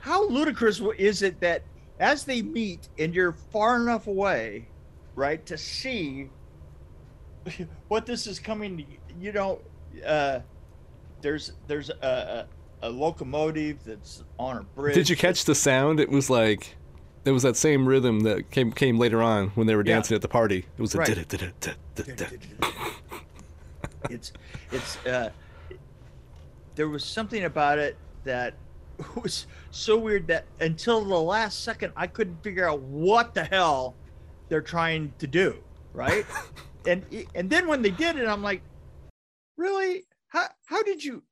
how 0.00 0.28
ludicrous 0.28 0.80
is 0.98 1.22
it 1.22 1.40
that 1.40 1.62
as 1.98 2.24
they 2.24 2.42
meet 2.42 2.88
and 2.98 3.14
you're 3.14 3.32
far 3.32 3.76
enough 3.80 4.06
away, 4.06 4.68
right, 5.16 5.44
to 5.46 5.56
see 5.58 6.28
what 7.88 8.06
this 8.06 8.26
is 8.26 8.38
coming. 8.38 8.78
to 8.78 8.84
You 9.20 9.32
know, 9.32 9.60
uh, 10.04 10.40
there's 11.20 11.52
there's 11.66 11.90
a, 11.90 12.46
a, 12.82 12.86
a 12.86 12.90
locomotive 12.90 13.82
that's 13.84 14.22
on 14.38 14.58
a 14.58 14.62
bridge. 14.62 14.94
Did 14.94 15.08
you 15.08 15.16
catch 15.16 15.44
the 15.44 15.54
sound? 15.54 16.00
It 16.00 16.10
was 16.10 16.30
like. 16.30 16.76
It 17.24 17.32
was 17.32 17.42
that 17.42 17.56
same 17.56 17.88
rhythm 17.88 18.20
that 18.20 18.52
came 18.52 18.70
came 18.70 18.98
later 18.98 19.20
on 19.20 19.48
when 19.56 19.66
they 19.66 19.74
were 19.74 19.84
Yeah. 19.84 19.94
dancing 19.94 20.14
at 20.14 20.22
the 20.22 20.28
party. 20.28 20.64
It 20.78 20.80
was 20.80 20.94
a 20.94 20.98
Right. 20.98 21.08
it's 24.10 24.32
it's 24.70 24.96
uh 25.06 25.30
there 26.76 26.88
was 26.88 27.04
something 27.04 27.42
about 27.44 27.78
it 27.78 27.96
that 28.22 28.54
was 29.22 29.46
so 29.72 29.96
weird 29.96 30.28
that 30.28 30.44
until 30.60 31.04
the 31.04 31.20
last 31.20 31.64
second 31.64 31.92
I 31.96 32.06
couldn't 32.06 32.44
figure 32.44 32.68
out 32.68 32.78
what 32.80 33.34
the 33.34 33.42
hell 33.44 33.96
they're 34.48 34.60
trying 34.60 35.12
to 35.18 35.26
do, 35.26 35.56
right? 35.92 36.24
And 36.86 37.04
and 37.34 37.50
then 37.50 37.66
when 37.66 37.82
they 37.82 37.90
did 37.90 38.16
it 38.16 38.28
I'm 38.28 38.42
like, 38.42 38.62
"Really? 39.56 40.04
How 40.28 40.46
how 40.66 40.82
did 40.82 41.02
you 41.02 41.22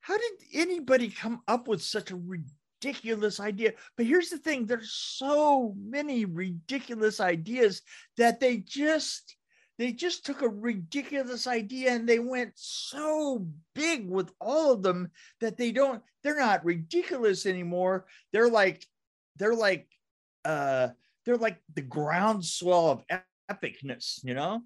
how 0.00 0.16
did 0.16 0.32
anybody 0.54 1.08
come 1.08 1.42
up 1.48 1.68
with 1.68 1.82
such 1.82 2.10
a 2.10 2.16
ridiculous 2.16 3.40
idea?" 3.40 3.72
But 3.96 4.06
here's 4.06 4.30
the 4.30 4.38
thing, 4.38 4.66
there's 4.66 4.92
so 4.92 5.74
many 5.78 6.24
ridiculous 6.24 7.20
ideas 7.20 7.82
that 8.16 8.40
they 8.40 8.58
just 8.58 9.36
they 9.78 9.92
just 9.92 10.24
took 10.24 10.42
a 10.42 10.48
ridiculous 10.48 11.46
idea 11.46 11.92
and 11.92 12.08
they 12.08 12.18
went 12.18 12.52
so 12.54 13.46
big 13.74 14.08
with 14.08 14.30
all 14.40 14.72
of 14.72 14.82
them 14.82 15.10
that 15.40 15.56
they 15.56 15.72
don't 15.72 16.02
they're 16.22 16.38
not 16.38 16.64
ridiculous 16.64 17.46
anymore 17.46 18.06
they're 18.32 18.50
like 18.50 18.86
they're 19.36 19.56
like 19.56 19.88
uh 20.44 20.88
they're 21.24 21.36
like 21.36 21.58
the 21.74 21.82
groundswell 21.82 22.90
of 22.90 23.04
epicness 23.50 24.20
you 24.22 24.34
know 24.34 24.62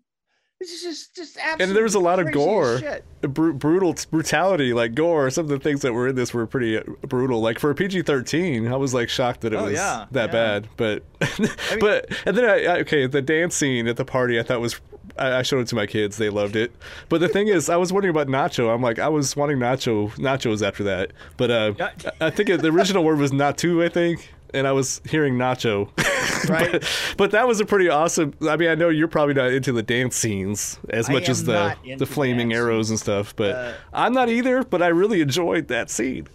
it's 0.61 0.83
just 0.83 1.15
just 1.15 1.37
absolutely 1.37 1.65
And 1.65 1.77
there 1.77 1.83
was 1.83 1.95
a 1.95 2.01
lot 2.01 2.19
of 2.19 2.33
gore. 2.33 2.79
shit. 2.79 3.05
Bru- 3.21 3.53
brutal 3.55 3.95
brutality, 4.11 4.73
like 4.73 4.95
gore. 4.95 5.29
Some 5.31 5.45
of 5.45 5.49
the 5.51 5.59
things 5.59 5.83
that 5.83 5.93
were 5.93 6.09
in 6.09 6.15
this 6.17 6.33
were 6.33 6.47
pretty 6.47 6.79
uh, 6.79 6.83
brutal. 7.03 7.41
Like 7.41 7.59
for 7.59 7.71
a 7.71 7.75
PG 7.75 8.03
thirteen, 8.03 8.67
I 8.73 8.77
was 8.77 8.95
like 8.95 9.09
shocked 9.09 9.43
that 9.43 9.53
it 9.53 9.57
Oh, 9.57 9.65
was 9.65 9.73
yeah, 9.75 10.07
that 10.13 10.27
yeah. 10.29 10.33
bad. 10.33 10.69
But 10.77 11.03
mean- 11.39 11.51
but 11.81 12.07
and 12.27 12.37
then 12.37 12.45
I, 12.45 12.65
I 12.65 12.79
okay, 12.81 13.07
the 13.07 13.23
dance 13.23 13.55
scene 13.57 13.87
at 13.87 13.97
the 13.97 14.05
party 14.05 14.39
I 14.39 14.43
thought 14.43 14.61
was. 14.61 14.81
I 15.19 15.37
I 15.39 15.43
showed 15.43 15.61
it 15.61 15.69
to 15.69 15.77
my 15.77 15.87
kids; 15.87 16.17
they 16.19 16.29
loved 16.31 16.57
it. 16.57 16.73
But 17.09 17.21
the 17.21 17.29
thing 17.29 17.47
is, 17.49 17.71
I 17.71 17.77
was 17.77 17.93
wondering 17.93 18.11
about 18.15 18.27
nacho. 18.27 18.75
I'm 18.75 18.83
like, 18.83 18.99
I 18.99 19.09
was 19.09 19.35
wanting 19.37 19.59
nacho 19.59 20.11
nachos 20.17 20.67
after 20.67 20.83
that. 20.85 21.13
But 21.37 21.51
uh, 21.51 21.75
I 22.21 22.27
I 22.27 22.31
think 22.31 22.49
the 22.49 22.69
original 22.69 23.05
word 23.05 23.19
was 23.19 23.33
not 23.33 23.57
Naatu. 23.57 23.85
I 23.85 23.89
think, 23.89 24.35
and 24.53 24.67
I 24.67 24.73
was 24.73 25.01
hearing 25.09 25.35
nacho. 25.37 25.89
Right. 26.49 26.73
but, 26.73 26.89
but 27.17 27.31
that 27.33 27.47
was 27.49 27.61
a 27.61 27.67
pretty 27.67 27.89
awesome. 27.89 28.35
I 28.49 28.57
mean, 28.57 28.69
I 28.69 28.75
know 28.75 28.89
you're 28.89 29.09
probably 29.09 29.35
not 29.35 29.51
into 29.53 29.73
the 29.73 29.83
dance 29.83 30.17
scenes 30.17 30.79
as 30.91 31.09
I 31.09 31.13
much 31.13 31.29
as 31.29 31.45
the 31.45 31.75
the 31.99 32.07
flaming 32.07 32.51
dance 32.51 32.59
arrows 32.61 32.91
and 32.91 32.99
stuff, 32.99 33.35
but 33.37 33.55
Uh, 33.55 33.73
I'm 33.93 34.13
not 34.13 34.29
either. 34.29 34.63
But 34.63 34.83
I 34.83 34.89
really 34.89 35.21
enjoyed 35.21 35.69
that 35.69 35.91
scene. 35.91 36.29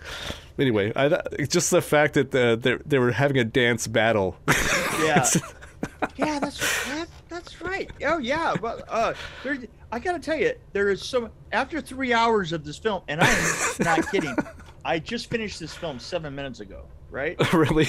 Anyway, 0.59 0.91
I 0.95 1.09
thought- 1.09 1.27
just 1.49 1.71
the 1.71 1.81
fact 1.81 2.13
that 2.15 2.31
the, 2.31 2.57
they 2.61 2.77
they 2.85 2.99
were 2.99 3.11
having 3.11 3.37
a 3.37 3.43
dance 3.45 3.87
battle. 3.87 4.35
yeah 5.03 5.25
yeah 6.15 6.39
that's 6.39 6.85
that, 6.87 7.07
that's 7.27 7.61
right 7.61 7.89
oh 8.05 8.17
yeah 8.19 8.53
well 8.61 8.81
uh 8.87 9.13
there 9.43 9.57
i 9.91 9.97
gotta 9.97 10.19
tell 10.19 10.37
you 10.37 10.53
there 10.73 10.89
is 10.89 11.01
so 11.01 11.29
after 11.51 11.81
three 11.81 12.13
hours 12.13 12.53
of 12.53 12.63
this 12.63 12.77
film 12.77 13.01
and 13.07 13.19
i'm 13.19 13.53
not 13.79 14.11
kidding 14.11 14.35
i 14.85 14.99
just 14.99 15.29
finished 15.29 15.59
this 15.59 15.73
film 15.73 15.97
seven 15.99 16.35
minutes 16.35 16.59
ago 16.59 16.83
right 17.09 17.35
really. 17.53 17.87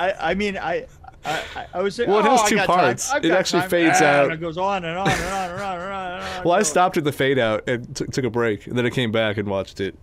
i 0.00 0.12
i 0.30 0.34
mean 0.34 0.58
i 0.58 0.84
I, 1.26 1.42
I- 1.56 1.66
I 1.74 1.82
was 1.82 1.98
Well, 1.98 2.18
it 2.20 2.26
oh, 2.26 2.36
has 2.36 2.48
two 2.48 2.58
parts. 2.58 3.12
It 3.14 3.26
actually 3.32 3.60
time. 3.62 3.70
fades 3.70 3.98
Ah, 4.00 4.04
out. 4.04 4.24
and 4.26 4.34
it 4.34 4.40
goes 4.40 4.56
on 4.58 4.84
and 4.84 4.96
on 4.98 5.08
and 5.10 5.22
on 5.24 5.50
and 5.50 5.60
on 5.60 5.80
and 5.80 5.92
on 5.92 6.12
and 6.12 6.22
on 6.38 6.44
well, 6.44 6.54
I 6.54 6.62
stopped 6.62 6.96
at 6.96 7.04
the 7.04 7.12
fade 7.12 7.38
out 7.38 7.68
and 7.68 7.94
took 7.96 8.24
a 8.24 8.30
break, 8.30 8.66
and 8.66 8.76
then 8.78 8.86
I 8.86 8.90
came 8.90 9.10
back 9.12 9.36
and 9.36 9.48
watched 9.48 9.80
it. 9.80 9.94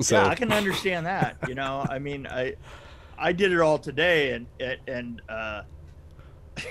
So 0.00 0.14
yeah 0.14 0.28
i 0.28 0.36
can 0.36 0.52
understand 0.52 1.06
that 1.06 1.36
you 1.48 1.56
know 1.56 1.84
i 1.90 1.98
mean 1.98 2.28
i 2.28 2.54
i 3.18 3.32
did 3.32 3.50
it 3.50 3.58
all 3.58 3.80
today 3.80 4.30
and 4.30 4.46
and, 4.60 4.78
and 4.86 5.22
uh 5.28 5.62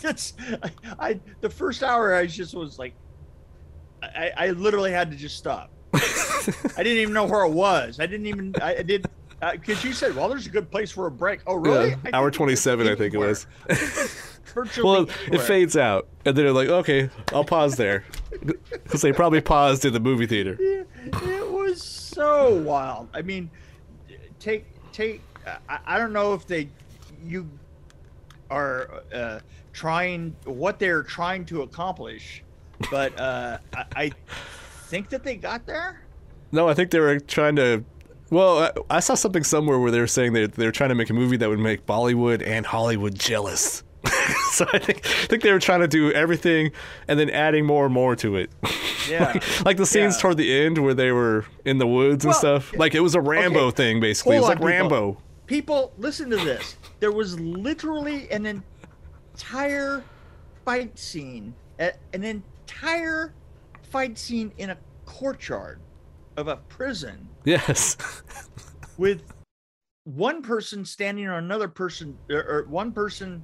that's 0.00 0.32
I, 0.64 0.70
I 0.98 1.20
the 1.42 1.48
first 1.48 1.84
hour 1.84 2.12
i 2.16 2.26
just 2.26 2.54
was 2.56 2.76
like 2.76 2.92
i 4.02 4.32
i 4.36 4.50
literally 4.50 4.90
had 4.90 5.12
to 5.12 5.16
just 5.16 5.36
stop 5.36 5.70
i 5.94 6.82
didn't 6.82 6.98
even 6.98 7.14
know 7.14 7.24
where 7.24 7.44
it 7.44 7.52
was 7.52 8.00
i 8.00 8.06
didn't 8.06 8.26
even 8.26 8.52
i, 8.60 8.78
I 8.78 8.82
did 8.82 9.06
because 9.40 9.84
you 9.84 9.92
said 9.92 10.14
well 10.14 10.28
there's 10.28 10.46
a 10.46 10.50
good 10.50 10.70
place 10.70 10.90
for 10.90 11.06
a 11.06 11.10
break 11.10 11.40
oh 11.46 11.54
really 11.54 11.90
Yeah, 11.90 11.96
hour 12.12 12.30
27, 12.30 12.88
I 12.88 12.94
think 12.94 13.14
it 13.14 13.18
was. 13.18 13.46
well, 14.82 15.06
it 15.30 15.40
fades 15.42 15.76
out, 15.76 16.08
and 16.24 16.36
then 16.36 16.44
they're 16.44 16.52
like, 16.52 16.68
"Okay, 16.68 17.10
I'll 17.32 17.44
pause 17.44 17.76
there," 17.76 18.04
because 18.70 19.02
they 19.02 19.12
probably 19.12 19.40
paused 19.42 19.84
in 19.84 19.92
the 19.92 20.00
movie 20.00 20.26
theater. 20.26 20.56
it, 20.58 20.88
it 21.04 21.50
was 21.50 21.82
so 21.82 22.54
wild. 22.62 23.08
I 23.12 23.20
mean, 23.22 23.50
take 24.38 24.64
take. 24.92 25.20
I, 25.68 25.78
I 25.86 25.98
don't 25.98 26.12
know 26.12 26.32
if 26.32 26.46
they 26.46 26.68
you 27.22 27.48
are 28.50 29.02
uh, 29.12 29.40
trying 29.72 30.34
what 30.44 30.78
they're 30.78 31.02
trying 31.02 31.44
to 31.46 31.62
accomplish, 31.62 32.42
but 32.90 33.18
uh, 33.20 33.58
I, 33.74 33.84
I 33.96 34.12
think 34.86 35.10
that 35.10 35.22
they 35.22 35.36
got 35.36 35.66
there. 35.66 36.02
No, 36.52 36.68
I 36.68 36.74
think 36.74 36.90
they 36.90 37.00
were 37.00 37.20
trying 37.20 37.56
to. 37.56 37.84
Well, 38.30 38.58
I, 38.90 38.96
I 38.96 39.00
saw 39.00 39.14
something 39.14 39.44
somewhere 39.44 39.78
where 39.78 39.90
they 39.90 40.00
were 40.00 40.06
saying 40.06 40.32
that 40.34 40.52
they 40.54 40.66
were 40.66 40.72
trying 40.72 40.88
to 40.88 40.94
make 40.94 41.10
a 41.10 41.14
movie 41.14 41.36
that 41.36 41.48
would 41.48 41.58
make 41.60 41.86
Bollywood 41.86 42.46
and 42.46 42.66
Hollywood 42.66 43.14
jealous. 43.18 43.82
so 44.52 44.66
I 44.72 44.78
think 44.78 45.04
I 45.04 45.26
think 45.26 45.42
they 45.42 45.52
were 45.52 45.58
trying 45.58 45.80
to 45.80 45.88
do 45.88 46.12
everything 46.12 46.70
and 47.08 47.18
then 47.18 47.28
adding 47.30 47.66
more 47.66 47.84
and 47.86 47.94
more 47.94 48.16
to 48.16 48.36
it. 48.36 48.50
Yeah. 49.08 49.24
like, 49.34 49.64
like 49.64 49.76
the 49.76 49.86
scenes 49.86 50.16
Yeah. 50.16 50.22
toward 50.22 50.36
the 50.36 50.52
end 50.64 50.78
where 50.78 50.92
they 50.92 51.12
were 51.12 51.44
in 51.64 51.78
the 51.78 51.86
woods 51.86 52.24
and 52.24 52.32
Well, 52.32 52.38
stuff. 52.40 52.76
Like 52.76 52.96
it 52.96 52.98
was 52.98 53.14
a 53.14 53.20
Rambo 53.20 53.66
okay. 53.66 53.76
thing 53.76 54.00
basically. 54.00 54.34
It 54.34 54.40
Hold 54.40 54.48
was 54.48 54.58
like 54.58 54.64
on, 54.64 54.72
people. 54.82 54.98
Rambo. 54.98 55.22
People, 55.46 55.92
listen 55.96 56.28
to 56.30 56.36
this. 56.36 56.74
There 56.98 57.12
was 57.12 57.38
literally 57.38 58.28
an 58.32 58.46
entire 59.32 60.02
fight 60.64 60.98
scene, 60.98 61.54
an 61.78 61.92
entire 62.24 63.32
fight 63.84 64.18
scene 64.18 64.50
in 64.58 64.70
a 64.70 64.76
courtyard 65.04 65.78
of 66.36 66.48
a 66.48 66.56
prison 66.56 67.28
Yes. 67.46 67.96
with 68.98 69.22
one 70.04 70.42
person 70.42 70.84
standing 70.84 71.26
on 71.28 71.42
another 71.44 71.68
person, 71.68 72.18
or, 72.30 72.66
one 72.68 72.92
person 72.92 73.42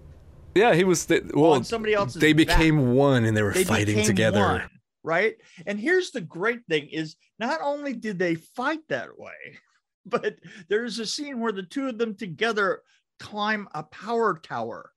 yeah, 0.54 0.74
he 0.74 0.84
was. 0.84 1.06
They, 1.06 1.20
well, 1.32 1.52
on 1.54 1.64
somebody 1.64 1.94
else's. 1.94 2.20
they 2.20 2.34
back. 2.34 2.46
became 2.58 2.94
one 2.94 3.24
and 3.24 3.34
they 3.36 3.42
were 3.42 3.52
They 3.54 3.64
fighting 3.64 4.04
together. 4.04 4.40
one, 4.40 4.68
right? 5.02 5.36
And 5.66 5.80
here's 5.80 6.10
the 6.10 6.20
great 6.20 6.60
thing: 6.68 6.88
is 6.92 7.16
not 7.38 7.60
only 7.62 7.94
did 7.94 8.18
they 8.18 8.34
fight 8.34 8.80
that 8.88 9.18
way, 9.18 9.58
but 10.06 10.36
there's 10.68 10.98
a 10.98 11.06
scene 11.06 11.40
where 11.40 11.52
the 11.52 11.62
two 11.62 11.88
of 11.88 11.96
them 11.96 12.14
together 12.14 12.82
climb 13.18 13.66
a 13.72 13.82
power 13.84 14.38
tower 14.42 14.90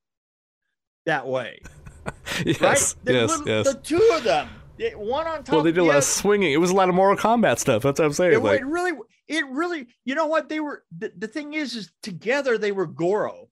that 1.05 1.25
way, 1.25 1.61
Yes. 2.45 2.59
right? 2.61 2.95
The 3.05 3.13
yes. 3.13 3.29
little- 3.29 3.47
yes. 3.47 3.73
The 3.73 3.79
two 3.79 4.11
of 4.13 4.23
them, 4.25 4.49
one 4.95 5.27
on 5.27 5.43
top. 5.43 5.53
well, 5.53 5.63
they 5.63 5.71
did 5.71 5.81
a 5.81 5.83
lot 5.83 5.97
of 5.97 6.03
swinging. 6.03 6.51
It 6.51 6.57
was 6.57 6.71
a 6.71 6.75
lot 6.75 6.89
of 6.89 6.95
Mortal 6.95 7.17
Kombat 7.17 7.59
stuff. 7.59 7.83
That's 7.83 7.99
what 7.99 8.05
I'm 8.05 8.13
saying. 8.13 8.33
It, 8.33 8.43
like, 8.43 8.61
it 8.61 8.65
really, 8.65 8.91
it 9.27 9.45
really, 9.47 9.87
you 10.03 10.15
know 10.15 10.27
what? 10.27 10.49
They 10.49 10.59
were 10.59 10.83
the, 10.97 11.11
the 11.17 11.27
thing 11.27 11.53
is, 11.53 11.75
is 11.75 11.91
together 12.03 12.57
they 12.57 12.71
were 12.71 12.85
Goro, 12.85 13.49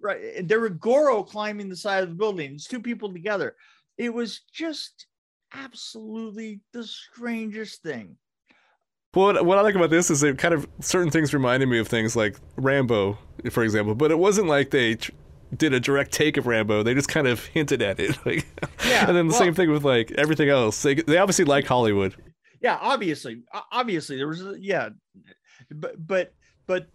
right? 0.00 0.20
And 0.36 0.48
They 0.48 0.56
were 0.56 0.68
Goro 0.68 1.22
climbing 1.22 1.68
the 1.68 1.76
side 1.76 2.02
of 2.02 2.10
the 2.10 2.14
building. 2.14 2.54
It's 2.54 2.66
two 2.66 2.80
people 2.80 3.12
together. 3.12 3.56
It 3.96 4.12
was 4.12 4.40
just 4.52 5.06
absolutely 5.52 6.60
the 6.72 6.84
strangest 6.84 7.82
thing. 7.82 8.16
What 9.12 9.44
what 9.46 9.58
I 9.58 9.60
like 9.60 9.76
about 9.76 9.90
this 9.90 10.10
is 10.10 10.24
it 10.24 10.38
kind 10.38 10.52
of 10.52 10.66
certain 10.80 11.10
things 11.10 11.32
reminded 11.32 11.68
me 11.68 11.78
of 11.78 11.86
things 11.86 12.16
like 12.16 12.36
Rambo, 12.56 13.16
for 13.50 13.62
example. 13.62 13.94
But 13.94 14.10
it 14.10 14.18
wasn't 14.18 14.48
like 14.48 14.70
they 14.70 14.98
did 15.56 15.72
a 15.72 15.80
direct 15.80 16.12
take 16.12 16.36
of 16.36 16.46
Rambo. 16.46 16.82
They 16.82 16.94
just 16.94 17.08
kind 17.08 17.26
of 17.26 17.44
hinted 17.46 17.82
at 17.82 17.98
it. 18.00 18.16
Like, 18.26 18.46
Yeah, 18.86 19.06
and 19.08 19.16
then 19.16 19.28
the 19.28 19.32
well- 19.32 19.40
same 19.42 19.54
thing 19.54 19.70
with 19.70 19.84
like 19.84 20.10
everything 20.12 20.48
else. 20.48 20.82
They 20.82 20.94
they 20.94 21.18
obviously 21.18 21.44
like 21.44 21.66
Hollywood. 21.66 22.14
Yeah, 22.60 22.78
obviously, 22.80 23.42
obviously 23.72 24.16
there 24.16 24.26
was, 24.28 24.40
a, 24.40 24.54
yeah, 24.58 24.88
but 25.70 26.06
but 26.06 26.32
but 26.66 26.86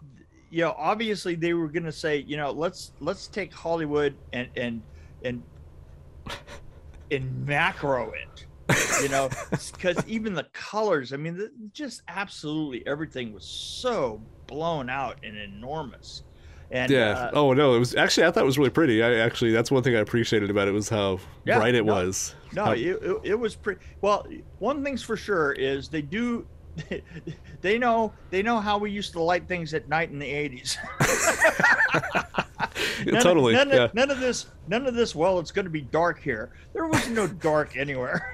you 0.49 0.61
know, 0.63 0.73
obviously 0.77 1.35
they 1.35 1.53
were 1.53 1.67
gonna 1.67 1.91
say, 1.91 2.17
you 2.17 2.37
know, 2.37 2.49
let's 2.51 2.91
let's 2.99 3.27
take 3.27 3.53
Hollywood 3.53 4.15
and 4.33 4.49
and 4.55 4.81
and 5.23 5.43
and 7.11 7.45
macro 7.47 8.11
it. 8.11 8.45
you 9.01 9.09
know, 9.09 9.29
because 9.51 10.03
even 10.07 10.33
the 10.33 10.45
colors, 10.53 11.13
I 11.13 11.17
mean, 11.17 11.37
the, 11.37 11.51
just 11.73 12.01
absolutely 12.07 12.85
everything 12.87 13.33
was 13.33 13.45
so 13.45 14.21
blown 14.47 14.89
out 14.89 15.17
and 15.23 15.37
enormous. 15.37 16.23
And 16.71 16.91
Yeah. 16.91 17.09
uh, 17.09 17.31
oh 17.33 17.53
no, 17.53 17.73
it 17.75 17.79
was 17.79 17.95
actually 17.95 18.27
I 18.27 18.31
thought 18.31 18.43
it 18.43 18.45
was 18.45 18.57
really 18.57 18.69
pretty. 18.69 19.01
I 19.03 19.15
actually 19.15 19.51
that's 19.51 19.71
one 19.71 19.81
thing 19.83 19.95
I 19.95 19.99
appreciated 19.99 20.49
about 20.49 20.67
it 20.67 20.71
was 20.71 20.87
how 20.89 21.19
Yeah, 21.45 21.57
bright 21.57 21.75
it 21.75 21.85
no, 21.85 21.93
was. 21.93 22.35
no, 22.53 22.65
How- 22.65 22.71
it, 22.73 23.01
it, 23.23 23.39
was 23.39 23.55
pretty. 23.55 23.81
Well, 24.01 24.27
one 24.59 24.83
thing's 24.83 25.01
for 25.01 25.17
sure 25.17 25.51
is 25.53 25.89
they 25.89 26.01
do. 26.01 26.45
They 27.61 27.77
know 27.77 28.13
they 28.29 28.41
know 28.41 28.57
how 28.61 28.77
we 28.77 28.89
used 28.89 29.11
to 29.13 29.21
light 29.21 29.45
things 29.45 29.73
at 29.73 29.89
night 29.89 30.11
in 30.11 30.19
the 30.19 30.25
eighties. 30.25 30.77
totally. 33.21 33.53
None, 33.53 33.69
yeah. 33.69 33.83
of, 33.83 33.93
none 33.93 34.09
of 34.11 34.19
this. 34.19 34.47
None 34.69 34.85
of 34.85 34.93
this. 34.95 35.13
Well, 35.13 35.39
it's 35.39 35.51
going 35.51 35.65
to 35.65 35.69
be 35.71 35.81
dark 35.81 36.21
here. 36.21 36.51
There 36.73 36.87
was 36.87 37.09
no 37.09 37.27
dark 37.27 37.75
anywhere. 37.75 38.33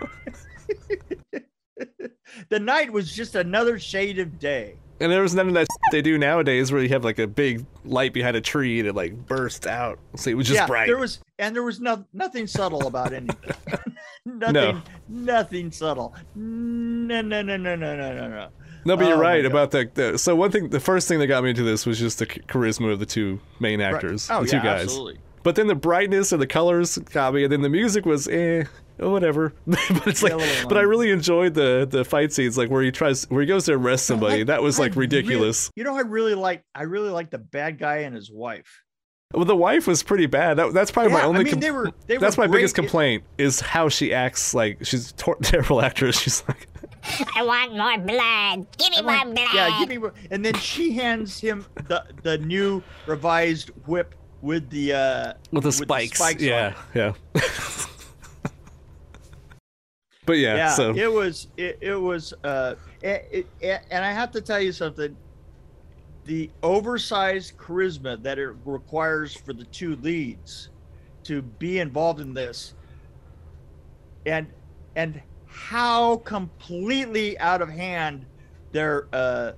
the 2.50 2.60
night 2.60 2.92
was 2.92 3.12
just 3.14 3.34
another 3.36 3.80
shade 3.80 4.20
of 4.20 4.38
day. 4.38 4.76
And 5.00 5.12
there 5.12 5.22
was 5.22 5.36
none 5.36 5.50
of 5.50 5.54
that 5.56 5.68
they 5.92 6.02
do 6.02 6.18
nowadays 6.18 6.72
where 6.72 6.82
you 6.82 6.90
have 6.90 7.04
like 7.04 7.20
a 7.20 7.28
big 7.28 7.66
light 7.84 8.14
behind 8.14 8.38
a 8.38 8.42
tree 8.42 8.80
and 8.80 8.88
it 8.88 8.94
like 8.96 9.14
bursts 9.28 9.68
out. 9.68 10.00
So 10.16 10.30
it 10.30 10.36
was 10.36 10.48
just 10.48 10.58
yeah, 10.60 10.68
bright. 10.68 10.88
there 10.88 10.98
was, 10.98 11.20
and 11.38 11.54
there 11.56 11.64
was 11.64 11.82
no, 11.82 12.06
nothing 12.14 12.48
subtle 12.48 12.88
about 12.88 13.12
anything. 13.12 13.36
nothing, 14.26 14.54
No. 14.54 14.82
nothing 15.10 15.72
subtle. 15.72 16.16
No, 16.36 17.22
no, 17.22 17.42
no, 17.42 17.58
no, 17.58 17.76
no, 17.76 17.96
no, 17.96 17.96
no, 18.16 18.30
no. 18.30 18.48
No, 18.88 18.96
but 18.96 19.08
you're 19.08 19.18
Oh, 19.18 19.20
right 19.22 19.46
about 19.46 19.72
the, 19.72 19.90
the. 19.96 20.18
So 20.18 20.36
one 20.36 20.52
thing, 20.52 20.70
the 20.70 20.80
first 20.80 21.08
thing 21.08 21.20
that 21.20 21.28
got 21.28 21.44
me 21.44 21.50
into 21.50 21.64
this 21.64 21.86
was 21.86 22.00
just 22.00 22.20
the 22.20 22.28
charisma 22.28 22.92
of 22.94 23.00
the 23.00 23.06
two 23.06 23.40
main 23.60 23.82
Right. 23.82 23.94
actors, 23.96 24.30
Oh 24.32 24.44
the 24.44 24.52
two 24.52 24.60
guys. 24.62 24.84
absolutely. 24.84 25.20
But 25.44 25.56
then 25.56 25.68
the 25.68 25.76
brightness 25.76 26.32
and 26.32 26.42
the 26.42 26.48
colors 26.48 26.98
got 26.98 27.34
me, 27.34 27.44
and 27.44 27.52
then 27.52 27.62
the 27.64 27.70
music 27.70 28.06
was 28.06 28.28
eh, 28.28 28.64
oh, 29.00 29.10
whatever. 29.12 29.54
but 29.68 29.80
it's 30.08 30.22
Yeah, 30.24 30.36
like, 30.36 30.68
but 30.68 30.78
I 30.78 30.82
really 30.82 31.12
enjoyed 31.12 31.54
the 31.54 31.88
the 31.90 32.04
fight 32.06 32.34
scenes, 32.34 32.58
like 32.58 32.70
where 32.70 32.84
he 32.84 32.92
tries, 32.92 33.26
where 33.30 33.42
he 33.42 33.48
goes 33.48 33.66
to 33.66 33.74
arrest 33.74 34.06
somebody. 34.06 34.42
I- 34.42 34.46
that 34.46 34.62
was 34.64 34.80
I 34.80 34.84
like 34.84 34.92
really- 34.96 35.02
ridiculous. 35.08 35.72
you 35.76 35.84
know, 35.84 35.96
I 35.96 36.02
really 36.02 36.36
like. 36.36 36.64
I 36.74 36.84
really 36.84 37.10
like 37.10 37.30
the 37.32 37.38
bad 37.40 37.78
guy 37.80 37.98
and 38.00 38.16
his 38.16 38.32
wife. 38.32 38.82
Well, 39.34 39.44
the 39.46 39.56
wife 39.56 39.88
was 39.88 40.02
pretty 40.04 40.28
bad. 40.28 40.54
That, 40.58 40.74
that's 40.74 40.92
probably 40.92 41.12
my 41.12 41.24
only. 41.24 41.42
I 41.42 41.44
mean, 41.44 41.54
com- 41.54 41.60
they 41.60 41.72
were. 41.72 41.92
They 42.08 42.18
that's 42.18 42.38
were 42.38 42.48
my 42.48 42.54
biggest 42.54 42.76
great 42.76 42.84
in- 42.84 42.90
complaint 42.90 43.24
is 43.38 43.60
how 43.60 43.90
she 43.90 44.14
acts. 44.14 44.54
Like 44.54 44.86
she's 44.86 45.12
a 45.12 45.14
tor- 45.16 45.38
terrible 45.42 45.82
actress. 45.82 46.20
She's 46.22 46.44
like, 46.48 46.68
I 47.36 47.44
want 47.44 47.72
more 47.76 47.98
blood. 47.98 48.68
Give 48.78 48.90
me 48.92 48.98
I 48.98 49.02
more 49.02 49.12
want- 49.16 49.36
blood. 49.36 49.48
Yeah, 49.54 49.80
give 49.80 49.90
me. 49.90 49.98
more- 49.98 50.14
And 50.32 50.46
then 50.46 50.54
she 50.56 50.94
hands 50.94 51.40
him 51.40 51.66
the 51.88 52.06
the 52.24 52.38
new 52.38 52.82
revised 53.08 53.72
whip 53.88 54.16
with 54.42 54.70
the 54.70 54.94
uh 54.94 55.34
with 55.52 55.64
the 55.64 55.72
spikes. 55.72 56.22
on 56.22 56.36
yeah, 56.40 56.74
it. 56.94 57.16
yeah. 57.34 57.42
but 60.26 60.38
yeah, 60.38 60.56
Yeah, 60.58 60.70
so 60.70 60.94
it 60.96 61.12
was 61.12 61.48
it, 61.58 61.78
it 61.82 61.96
was 61.96 62.34
uh 62.44 62.76
it, 63.02 63.48
it, 63.60 63.82
and 63.92 64.04
I 64.04 64.12
have 64.12 64.32
to 64.32 64.42
tell 64.42 64.60
you 64.60 64.72
something. 64.72 65.18
The 66.26 66.52
oversized 66.64 67.56
charisma 67.58 68.22
that 68.24 68.40
it 68.40 68.50
requires 68.66 69.36
for 69.36 69.54
the 69.54 69.66
two 69.66 69.96
leads 69.96 70.72
to 71.26 71.42
be 71.42 71.80
involved 71.80 72.20
in 72.20 72.34
this, 72.34 72.74
and 74.26 74.52
and 74.96 75.22
how 75.46 76.18
completely 76.18 77.38
out 77.40 77.62
of 77.62 77.70
hand 77.70 78.26
their 78.72 79.08
uh 79.14 79.52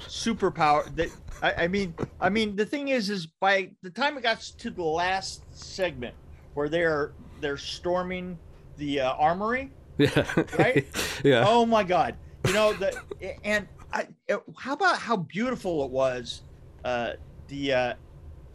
superpower 0.00 0.94
that 0.96 1.08
I, 1.42 1.64
I 1.64 1.68
mean 1.68 1.94
I 2.20 2.30
mean 2.30 2.56
the 2.56 2.66
thing 2.66 2.88
is 2.88 3.10
is 3.10 3.26
by 3.26 3.70
the 3.82 3.90
time 3.90 4.16
it 4.16 4.22
got 4.22 4.40
to 4.58 4.70
the 4.70 4.82
last 4.82 5.44
segment 5.50 6.14
where 6.54 6.68
they're 6.68 7.14
they're 7.40 7.56
storming 7.56 8.38
the 8.76 9.00
uh, 9.00 9.12
armory 9.12 9.70
yeah, 9.98 10.26
right? 10.58 10.84
yeah. 11.24 11.44
oh 11.46 11.64
my 11.66 11.84
god 11.84 12.18
you 12.46 12.52
know 12.52 12.72
the 12.72 12.96
and 13.44 13.68
I, 13.92 14.08
it- 14.28 14.42
how 14.58 14.74
about 14.74 14.98
how 14.98 15.16
beautiful 15.16 15.84
it 15.84 15.90
was 15.90 16.42
uh 16.84 17.12
the 17.48 17.72
uh 17.72 17.94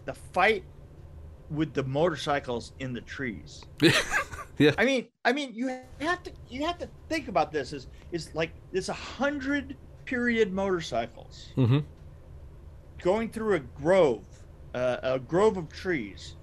the 0.06 0.14
fight 0.14 0.66
with 1.50 1.74
the 1.74 1.84
motorcycles 1.84 2.74
in 2.80 2.94
the 2.94 3.02
trees 3.02 3.62
Yeah. 4.60 4.76
i 4.78 4.84
mean 4.84 5.08
i 5.24 5.32
mean 5.32 5.54
you 5.54 5.68
have 6.02 6.22
to 6.24 6.34
you 6.50 6.66
have 6.66 6.78
to 6.80 6.92
think 7.08 7.30
about 7.30 7.52
this 7.54 7.72
is 7.72 7.88
is 8.12 8.30
like 8.34 8.54
it's 8.74 8.90
a 8.90 8.94
hundred 8.94 9.78
period 10.06 10.52
motorcycles 10.52 11.48
hmm 11.56 11.80
going 13.02 13.30
through 13.30 13.56
a 13.56 13.60
grove, 13.60 14.28
uh, 14.74 14.98
a 15.04 15.20
grove 15.20 15.58
of 15.58 15.70
trees, 15.70 16.36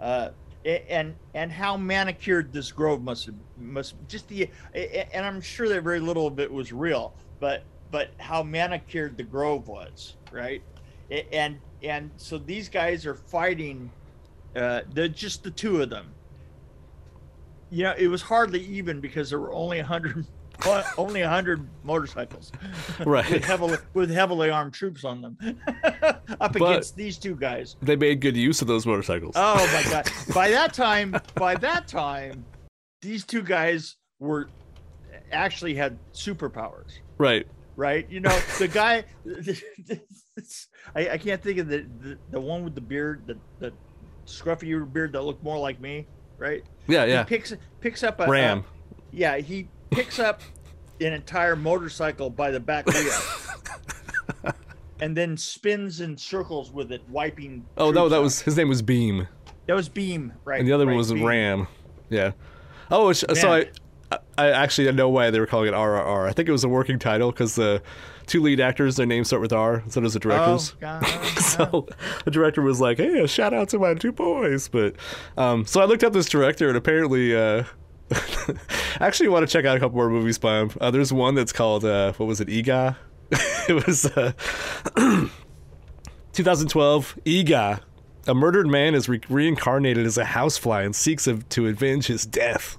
uh, 0.00 0.30
and 0.64 1.14
and 1.34 1.52
how 1.52 1.76
manicured 1.76 2.52
this 2.52 2.72
grove 2.72 3.02
must 3.02 3.30
must 3.58 3.94
just 4.08 4.28
the 4.28 4.50
and 4.74 5.24
I'm 5.24 5.40
sure 5.40 5.68
that 5.68 5.82
very 5.82 6.00
little 6.00 6.26
of 6.26 6.40
it 6.40 6.52
was 6.52 6.72
real, 6.72 7.14
but 7.40 7.64
but 7.90 8.10
how 8.18 8.42
manicured 8.42 9.16
the 9.16 9.22
grove 9.22 9.68
was, 9.68 10.16
right? 10.30 10.62
And 11.32 11.58
and 11.82 12.10
so 12.16 12.38
these 12.38 12.68
guys 12.68 13.06
are 13.06 13.14
fighting, 13.14 13.90
uh, 14.56 14.82
the 14.92 15.08
just 15.08 15.42
the 15.42 15.50
two 15.50 15.80
of 15.80 15.90
them. 15.90 16.12
You 17.70 17.84
know, 17.84 17.94
it 17.96 18.08
was 18.08 18.22
hardly 18.22 18.60
even 18.60 19.00
because 19.00 19.30
there 19.30 19.38
were 19.38 19.52
only 19.52 19.78
a 19.78 19.84
hundred. 19.84 20.26
Only 20.96 21.20
a 21.20 21.28
hundred 21.28 21.66
motorcycles, 21.84 22.50
Right. 23.06 23.28
with 23.30 23.44
heavily 23.44 23.78
with 23.94 24.10
heavily 24.10 24.50
armed 24.50 24.74
troops 24.74 25.04
on 25.04 25.22
them, 25.22 25.38
up 26.02 26.52
But- 26.52 26.56
against 26.56 26.96
these 26.96 27.16
two 27.18 27.36
guys. 27.36 27.76
They 27.80 27.96
made 27.96 28.20
good 28.20 28.36
use 28.36 28.60
of 28.60 28.66
those 28.68 28.84
motorcycles. 28.86 29.34
Oh 29.36 29.56
my 29.72 29.82
god! 29.90 30.10
by 30.34 30.50
that 30.50 30.74
time, 30.74 31.16
by 31.36 31.54
that 31.56 31.86
time, 31.88 32.44
these 33.02 33.24
two 33.24 33.42
guys 33.42 33.96
were 34.18 34.48
actually 35.30 35.74
had 35.74 35.98
superpowers. 36.12 36.98
right. 37.18 37.46
right? 37.76 38.08
You 38.10 38.20
know, 38.20 38.36
the 38.58 38.66
guy. 38.68 39.04
I, 40.94 41.10
I 41.10 41.18
can't 41.18 41.42
think 41.42 41.58
of 41.58 41.68
the, 41.68 41.86
the 42.00 42.18
the 42.30 42.40
one 42.40 42.64
with 42.64 42.74
the 42.74 42.80
beard, 42.80 43.22
the 43.26 43.36
the 43.60 43.72
scruffy 44.26 44.92
beard 44.92 45.12
that 45.12 45.22
looked 45.22 45.42
more 45.42 45.58
like 45.58 45.80
me, 45.80 46.06
right? 46.38 46.64
Yeah, 46.86 47.06
He 47.06 47.12
yeah. 47.12 47.22
picks 47.24 47.52
picks 47.80 48.02
up 48.02 48.20
a 48.20 48.26
Ram. 48.28 48.58
a- 48.58 48.64
yeah, 49.10 49.36
he 49.38 49.68
picks 49.90 50.18
up 50.18 50.42
an 51.00 51.12
entire 51.12 51.56
motorcycle 51.56 52.30
by 52.30 52.50
the 52.50 52.60
back 52.60 52.86
wheel. 52.86 53.12
and 55.00 55.16
then 55.16 55.36
spins 55.36 56.00
in 56.00 56.16
circles 56.16 56.72
with 56.72 56.92
it, 56.92 57.02
wiping. 57.08 57.64
Oh 57.76 57.90
no, 57.90 58.08
that 58.08 58.16
out. 58.16 58.22
was 58.22 58.40
his 58.42 58.56
name 58.56 58.68
was 58.68 58.82
Bheem, 58.82 59.28
that 59.66 59.74
was 59.74 59.88
Bheem, 59.88 60.32
right? 60.44 60.60
and 60.60 60.68
the 60.68 60.72
other 60.72 60.86
right, 60.86 60.92
one 60.92 60.98
was 60.98 61.12
Bheem. 61.12 61.24
Ram. 61.24 61.68
Yeah. 62.08 62.32
Oh, 62.90 63.10
it's, 63.10 63.24
so 63.40 63.52
I. 63.52 63.68
I 64.38 64.48
actually 64.52 64.90
know 64.92 65.10
why 65.10 65.30
they 65.30 65.38
were 65.38 65.46
calling 65.46 65.68
it 65.68 65.76
RRR. 65.76 66.26
I 66.26 66.32
think 66.32 66.48
it 66.48 66.52
was 66.52 66.64
a 66.64 66.68
working 66.68 66.98
title 66.98 67.30
because 67.30 67.56
the 67.56 67.82
two 68.26 68.40
lead 68.40 68.58
actors, 68.58 68.96
their 68.96 69.04
names 69.04 69.26
start 69.26 69.42
with 69.42 69.52
R, 69.52 69.82
so 69.88 70.00
does 70.00 70.14
the 70.14 70.20
directors. 70.20 70.74
Oh, 70.76 70.80
God. 70.80 71.04
so 71.38 71.88
the 72.24 72.30
director 72.30 72.62
was 72.62 72.80
like, 72.80 72.96
"Hey, 72.96 73.18
a 73.18 73.28
shout 73.28 73.52
out 73.52 73.68
to 73.70 73.78
my 73.78 73.92
two 73.92 74.12
boys." 74.12 74.68
But 74.68 74.94
um, 75.36 75.66
so 75.66 75.82
I 75.82 75.84
looked 75.84 76.04
up 76.04 76.14
this 76.14 76.28
director, 76.28 76.68
and 76.68 76.76
apparently, 76.78 77.36
uh, 77.36 77.64
I 79.00 79.06
actually 79.06 79.28
want 79.28 79.46
to 79.46 79.52
check 79.52 79.64
out 79.64 79.76
a 79.76 79.80
couple 79.80 79.96
more 79.96 80.10
movies 80.10 80.38
by 80.38 80.60
him. 80.60 80.70
Uh, 80.80 80.90
there's 80.90 81.12
one 81.12 81.34
that's 81.34 81.52
called 81.52 81.84
uh, 81.84 82.12
what 82.14 82.26
was 82.26 82.40
it, 82.40 82.48
Eega? 82.48 82.96
it 83.68 83.86
was 83.86 84.06
uh, 84.06 84.32
2012. 86.32 87.18
Eega. 87.24 87.80
A 88.26 88.34
murdered 88.34 88.66
man 88.66 88.94
is 88.94 89.08
re- 89.08 89.20
reincarnated 89.30 90.04
as 90.04 90.18
a 90.18 90.24
housefly 90.24 90.82
and 90.84 90.94
seeks 90.94 91.26
of, 91.26 91.48
to 91.50 91.66
avenge 91.66 92.08
his 92.08 92.26
death. 92.26 92.76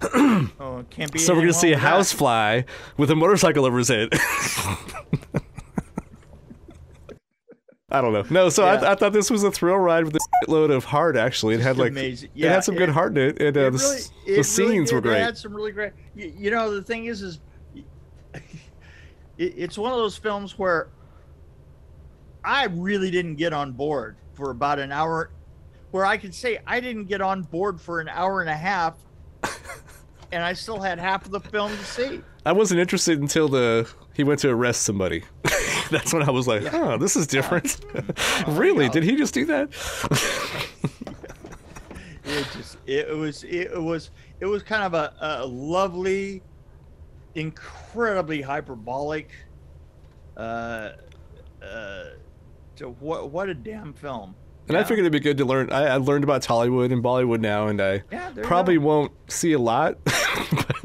Oh, 0.00 0.84
can't 0.90 1.10
be. 1.12 1.18
so 1.18 1.34
we're 1.34 1.40
gonna 1.40 1.52
see 1.52 1.72
a 1.72 1.76
wrong 1.76 1.76
with 1.76 1.82
that. 1.82 1.88
housefly 1.88 2.62
with 2.96 3.10
a 3.10 3.16
motorcycle 3.16 3.64
over 3.64 3.78
his 3.78 3.88
head. 3.88 4.10
I 7.90 8.02
don't 8.02 8.12
know. 8.12 8.24
No, 8.28 8.48
so 8.50 8.64
Yeah. 8.64 8.80
I, 8.82 8.92
I 8.92 8.94
thought 8.94 9.12
this 9.14 9.30
was 9.30 9.42
a 9.44 9.50
thrill 9.50 9.78
ride 9.78 10.04
with 10.04 10.14
a 10.16 10.50
load 10.50 10.70
of 10.70 10.84
heart. 10.84 11.16
Actually, 11.16 11.54
it 11.54 11.60
had 11.60 11.78
like 11.78 11.92
amazing. 11.92 12.28
it 12.34 12.46
had 12.48 12.62
some 12.62 12.74
good 12.74 12.90
heart 12.90 13.16
in 13.16 13.30
it, 13.30 13.40
and 13.40 13.56
uh, 13.56 13.60
It 13.60 13.70
the, 13.70 13.78
really- 13.78 13.96
s- 13.96 14.10
it 14.10 14.26
the 14.26 14.30
really 14.32 14.42
scenes 14.42 14.92
were 14.92 15.00
did. 15.00 15.08
It 15.08 15.12
great. 15.12 15.22
had 15.22 15.38
some 15.38 15.54
really 15.54 15.72
great. 15.72 15.92
You, 16.14 16.32
you 16.36 16.50
know, 16.50 16.74
the 16.74 16.82
thing 16.82 17.06
is, 17.06 17.22
is 17.22 17.40
it, 17.74 18.34
it's 19.38 19.78
one 19.78 19.90
of 19.92 19.98
those 19.98 20.18
films 20.18 20.58
where 20.58 20.88
I 22.44 22.66
really 22.66 23.10
didn't 23.10 23.36
get 23.36 23.54
on 23.54 23.72
board 23.72 24.16
for 24.34 24.50
about 24.50 24.78
an 24.78 24.92
hour, 24.92 25.30
where 25.90 26.04
I 26.04 26.18
could 26.18 26.34
say 26.34 26.58
I 26.66 26.80
didn't 26.80 27.06
get 27.06 27.22
on 27.22 27.42
board 27.42 27.80
for 27.80 28.00
an 28.00 28.08
hour 28.10 28.42
and 28.42 28.50
a 28.50 28.56
half, 28.56 28.96
and 30.32 30.44
I 30.44 30.52
still 30.52 30.78
had 30.80 30.98
half 30.98 31.24
of 31.24 31.30
the 31.32 31.40
film 31.40 31.70
to 31.74 31.84
see. 31.84 32.20
I 32.44 32.52
wasn't 32.52 32.80
interested 32.80 33.18
until 33.18 33.48
the 33.48 33.88
he 34.12 34.24
went 34.24 34.40
to 34.40 34.50
arrest 34.50 34.82
somebody. 34.82 35.24
That's 35.90 36.12
when 36.12 36.22
I 36.22 36.30
was 36.30 36.46
like, 36.46 36.72
"Oh, 36.74 36.96
this 36.98 37.16
is 37.16 37.26
different." 37.26 37.78
really? 38.48 38.88
Did 38.88 39.02
he 39.04 39.16
just 39.16 39.34
do 39.34 39.44
that? 39.46 39.68
It 42.24 42.46
just 42.52 42.76
it 42.86 43.16
was 43.16 43.44
it 43.44 43.80
was 43.82 44.10
it 44.40 44.46
was 44.46 44.62
kind 44.62 44.82
of 44.84 44.94
a, 44.94 45.14
a 45.20 45.46
lovely, 45.46 46.42
incredibly 47.34 48.42
hyperbolic. 48.42 49.30
Uh, 50.36 50.92
uh, 51.62 52.04
to 52.76 52.90
what 53.00 53.30
what 53.30 53.48
a 53.48 53.54
damn 53.54 53.92
film. 53.92 54.34
And 54.68 54.76
I 54.76 54.84
figured 54.84 55.00
it'd 55.00 55.12
be 55.12 55.20
good 55.20 55.38
to 55.38 55.46
learn. 55.46 55.72
I, 55.72 55.86
I 55.86 55.96
learned 55.96 56.24
about 56.24 56.42
Tollywood 56.42 56.92
and 56.92 57.02
Bollywood 57.02 57.40
now, 57.40 57.68
and 57.68 57.80
I 57.80 58.02
Yeah, 58.12 58.30
probably 58.42 58.76
won't 58.76 59.12
see 59.28 59.52
a 59.54 59.58
lot. 59.58 59.96
but, 60.04 60.76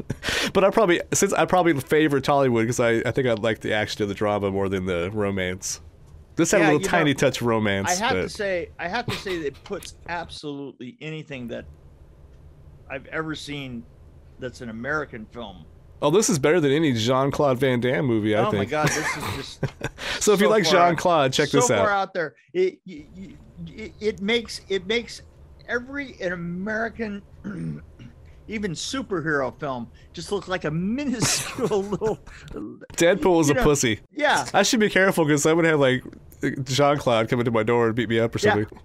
but 0.54 0.64
I 0.64 0.70
probably 0.70 1.02
since 1.12 1.34
I 1.34 1.44
probably 1.46 1.78
favor 1.80 2.20
Tollywood 2.20 2.62
because 2.62 2.80
I, 2.80 3.02
I 3.06 3.12
think 3.12 3.28
I 3.28 3.34
like 3.34 3.60
the 3.60 3.74
action 3.74 4.02
of 4.02 4.08
the 4.08 4.14
drama 4.14 4.50
more 4.50 4.70
than 4.70 4.86
the 4.86 5.10
romance. 5.12 5.82
This 6.36 6.52
had 6.52 6.62
Yeah, 6.62 6.66
a 6.70 6.72
little 6.72 6.80
tiny 6.80 7.12
know, 7.12 7.14
touch 7.14 7.40
of 7.42 7.46
romance. 7.48 7.90
I 7.90 7.94
have 8.04 8.16
but 8.16 8.22
to 8.22 8.28
say, 8.30 8.70
I 8.78 8.88
have 8.88 9.08
to 9.08 9.16
say 9.16 9.38
that 9.40 9.46
it 9.48 9.64
puts 9.64 9.94
absolutely 10.08 10.96
anything 11.00 11.48
that 11.48 11.66
I've 12.90 13.06
ever 13.06 13.34
seen 13.34 13.86
that's 14.38 14.60
an 14.60 14.70
American 14.70 15.26
film. 15.26 15.66
oh, 16.02 16.10
this 16.10 16.28
is 16.30 16.38
better 16.38 16.60
than 16.60 16.72
any 16.72 16.92
Jean 16.94 17.30
Claude 17.30 17.58
Van 17.58 17.80
Damme 17.80 18.04
movie. 18.06 18.34
I 18.36 18.42
oh 18.42 18.46
think. 18.46 18.48
oh 18.48 18.50
think. 18.50 18.72
my 18.72 18.84
God, 18.84 18.88
this 18.88 19.16
is 19.16 19.34
just 19.36 19.64
So 20.22 20.32
if 20.32 20.40
you 20.40 20.48
like 20.48 20.64
Jean 20.64 20.96
Claude, 20.96 21.32
check 21.32 21.48
so 21.50 21.58
this 21.58 21.68
far 21.68 21.90
out. 21.90 21.90
out 21.90 22.14
there. 22.14 22.34
It, 22.52 22.80
it 22.86 23.94
it 24.00 24.20
makes 24.20 24.60
it 24.68 24.86
makes 24.86 25.20
every 25.68 26.20
an 26.20 26.32
American. 26.32 27.22
Even 28.46 28.72
superhero 28.72 29.58
film 29.58 29.88
just 30.12 30.30
look 30.30 30.48
like 30.48 30.64
a 30.64 30.70
minuscule 30.98 31.82
little. 31.82 32.18
Deadpool 32.94 33.40
is 33.40 33.50
a 33.50 33.54
know, 33.54 33.62
pussy. 33.62 34.00
Yeah, 34.12 34.44
I 34.52 34.62
should 34.62 34.80
be 34.80 34.90
careful 34.90 35.24
because 35.24 35.46
I 35.46 35.52
would 35.54 35.64
have 35.64 35.80
like 35.80 36.04
Jean 36.64 36.98
Claude 36.98 37.28
come 37.28 37.38
into 37.40 37.50
my 37.50 37.62
door 37.62 37.86
and 37.86 37.94
beat 37.96 38.08
me 38.08 38.18
up 38.20 38.34
or 38.34 38.38
Yeah. 38.40 38.54
something. 38.54 38.78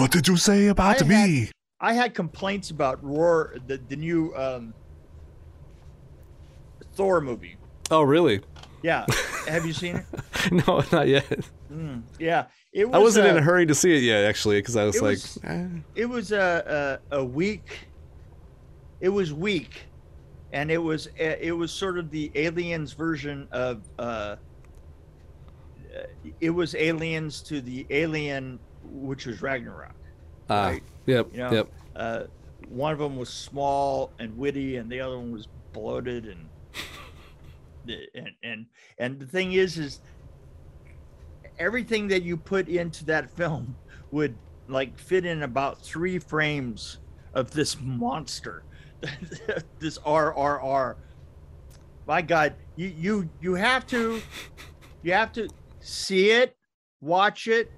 What 0.00 0.10
did 0.12 0.28
you 0.28 0.36
say 0.36 0.68
about 0.68 1.02
I 1.02 1.04
had- 1.14 1.50
I 1.80 1.92
had 1.92 2.14
complaints 2.14 2.70
about 2.70 3.02
Roar, 3.04 3.54
the 3.66 3.78
the 3.88 3.96
new 3.96 4.34
um, 4.36 4.74
Thor 6.94 7.20
movie. 7.20 7.56
Oh, 7.90 8.02
really? 8.02 8.40
Yeah, 8.82 9.06
have 9.48 9.66
you 9.66 9.72
seen 9.72 9.96
it? 9.96 10.66
no, 10.66 10.82
not 10.92 11.08
yet. 11.08 11.26
Mm, 11.72 12.02
yeah, 12.18 12.46
it 12.72 12.84
was. 12.88 12.94
I 12.94 12.98
wasn't 12.98 13.26
uh, 13.26 13.30
in 13.30 13.36
a 13.38 13.42
hurry 13.42 13.66
to 13.66 13.74
see 13.74 13.96
it 13.96 14.02
yet, 14.02 14.24
actually, 14.24 14.58
because 14.60 14.76
I 14.76 14.84
was 14.84 14.96
it 14.96 15.02
like, 15.02 15.12
was- 15.16 15.38
eh. 15.44 15.66
It 15.96 16.06
was 16.06 16.32
a, 16.32 16.98
a 17.10 17.18
a 17.18 17.24
week. 17.24 17.87
It 19.00 19.08
was 19.08 19.32
weak, 19.32 19.86
and 20.52 20.70
it 20.70 20.78
was 20.78 21.08
it 21.16 21.56
was 21.56 21.72
sort 21.72 21.98
of 21.98 22.10
the 22.10 22.30
aliens 22.34 22.92
version 22.92 23.48
of. 23.52 23.82
Uh, 23.98 24.36
uh, 25.96 26.02
it 26.40 26.50
was 26.50 26.74
aliens 26.74 27.40
to 27.42 27.60
the 27.60 27.86
alien, 27.90 28.58
which 28.84 29.26
was 29.26 29.40
Ragnarok. 29.40 29.94
ah, 30.50 30.66
right. 30.68 30.82
yep, 31.06 31.28
You 31.32 31.38
know, 31.38 31.52
yep. 31.52 31.72
uh, 31.96 32.22
one 32.68 32.92
of 32.92 32.98
them 32.98 33.16
was 33.16 33.30
small 33.30 34.12
and 34.18 34.36
witty, 34.36 34.76
and 34.76 34.90
the 34.90 35.00
other 35.00 35.18
one 35.18 35.32
was 35.32 35.48
bloated 35.72 36.26
and 36.26 36.48
and 38.14 38.30
and 38.42 38.66
and 38.98 39.18
the 39.18 39.26
thing 39.26 39.52
is, 39.52 39.78
is 39.78 40.00
everything 41.58 42.08
that 42.08 42.22
you 42.22 42.36
put 42.36 42.68
into 42.68 43.04
that 43.06 43.30
film 43.30 43.76
would 44.10 44.36
like 44.68 44.98
fit 44.98 45.24
in 45.24 45.42
about 45.42 45.80
three 45.80 46.18
frames 46.18 46.98
of 47.34 47.50
this 47.50 47.80
monster, 47.80 48.62
this 49.78 49.98
RRR. 49.98 50.96
My 52.06 52.22
God, 52.22 52.54
you 52.76 52.88
you 52.88 53.28
you 53.40 53.54
have 53.54 53.86
to 53.88 54.20
you 55.02 55.12
have 55.12 55.32
to 55.32 55.48
see 55.80 56.30
it, 56.30 56.56
watch 57.00 57.46
it, 57.48 57.70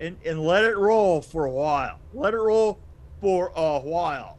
and 0.00 0.16
and 0.24 0.40
let 0.40 0.64
it 0.64 0.76
roll 0.76 1.20
for 1.22 1.46
a 1.46 1.50
while. 1.50 1.98
Let 2.12 2.34
it 2.34 2.38
roll 2.38 2.78
for 3.20 3.52
a 3.56 3.80
while, 3.80 4.38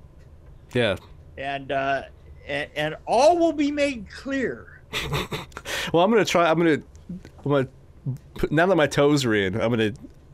Yeah. 0.74 0.96
and 1.38 1.72
uh, 1.72 2.04
and, 2.48 2.70
and 2.76 2.96
all 3.06 3.38
will 3.38 3.52
be 3.54 3.72
made 3.72 4.10
clear. 4.10 4.82
Well, 5.92 6.04
I'm 6.04 6.12
gonna 6.12 6.24
try. 6.24 6.48
I'm 6.48 6.58
gonna. 6.60 6.78
I'm 7.44 7.52
gonna. 7.52 7.68
Put, 8.36 8.52
now 8.52 8.68
that 8.68 8.76
my 8.76 8.86
toes 8.86 9.26
are 9.26 9.34
in, 9.34 9.60
I'm 9.60 9.72
gonna 9.72 9.94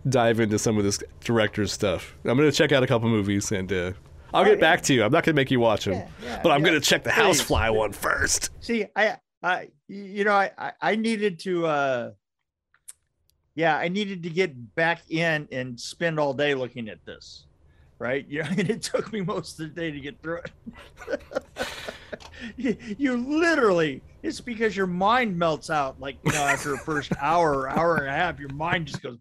dive 0.10 0.42
into 0.42 0.60
some 0.60 0.78
of 0.78 0.84
this 0.84 1.00
director's 1.24 1.72
stuff. 1.72 2.14
I'm 2.26 2.36
gonna 2.38 2.52
check 2.52 2.74
out 2.74 2.84
a 2.84 2.88
couple 2.88 3.08
movies, 3.08 3.54
and 3.54 3.72
uh, 3.72 3.92
I'll 4.36 4.46
get 4.46 4.60
back 4.60 4.82
to 4.84 4.94
you. 4.94 5.04
I'm 5.04 5.12
not 5.12 5.24
gonna 5.24 5.36
make 5.36 5.50
you 5.50 5.60
watch 5.60 5.86
them, 5.86 5.94
Yeah, 5.94 6.08
yeah, 6.24 6.42
but 6.44 6.52
I'm 6.52 6.62
yeah. 6.62 6.68
gonna 6.68 6.82
check 6.82 7.04
the. 7.04 7.10
Housefly 7.10 7.70
one 7.70 7.94
first. 7.94 8.50
See, 8.60 8.86
I, 8.96 9.18
I, 9.42 9.70
you 9.88 10.24
know, 10.26 10.34
I, 10.34 10.74
I, 10.82 10.96
needed 10.96 11.40
to, 11.40 11.66
uh, 11.66 12.12
yeah, 13.56 13.78
I 13.78 13.88
needed 13.88 14.24
to 14.24 14.30
get 14.30 14.76
back 14.76 15.02
in 15.10 15.48
and 15.52 15.80
spend 15.80 16.20
all 16.20 16.34
day 16.34 16.54
looking 16.54 16.90
at 16.90 17.04
this, 17.06 17.46
right? 18.00 18.26
You 18.30 18.44
know, 18.44 18.50
and 18.50 18.70
it 18.70 18.82
took 18.82 19.14
me 19.14 19.22
most 19.22 19.60
of 19.60 19.74
the 19.74 19.82
day 19.82 19.92
to 19.92 20.00
get 20.00 20.22
through 20.22 20.42
it. 21.08 21.22
you, 22.58 22.76
you 22.98 23.18
literally, 23.18 24.02
it's 24.24 24.42
because 24.42 24.76
your 24.76 24.88
mind 24.88 25.38
melts 25.38 25.70
out, 25.70 26.00
like 26.00 26.18
you 26.26 26.32
know, 26.34 26.44
after 26.44 26.74
a 26.74 26.78
first 26.80 27.14
hour, 27.22 27.70
hour 27.70 27.96
and 27.98 28.08
a 28.08 28.12
half, 28.12 28.40
your 28.40 28.54
mind 28.54 28.88
just 28.88 29.02
goes. 29.02 29.18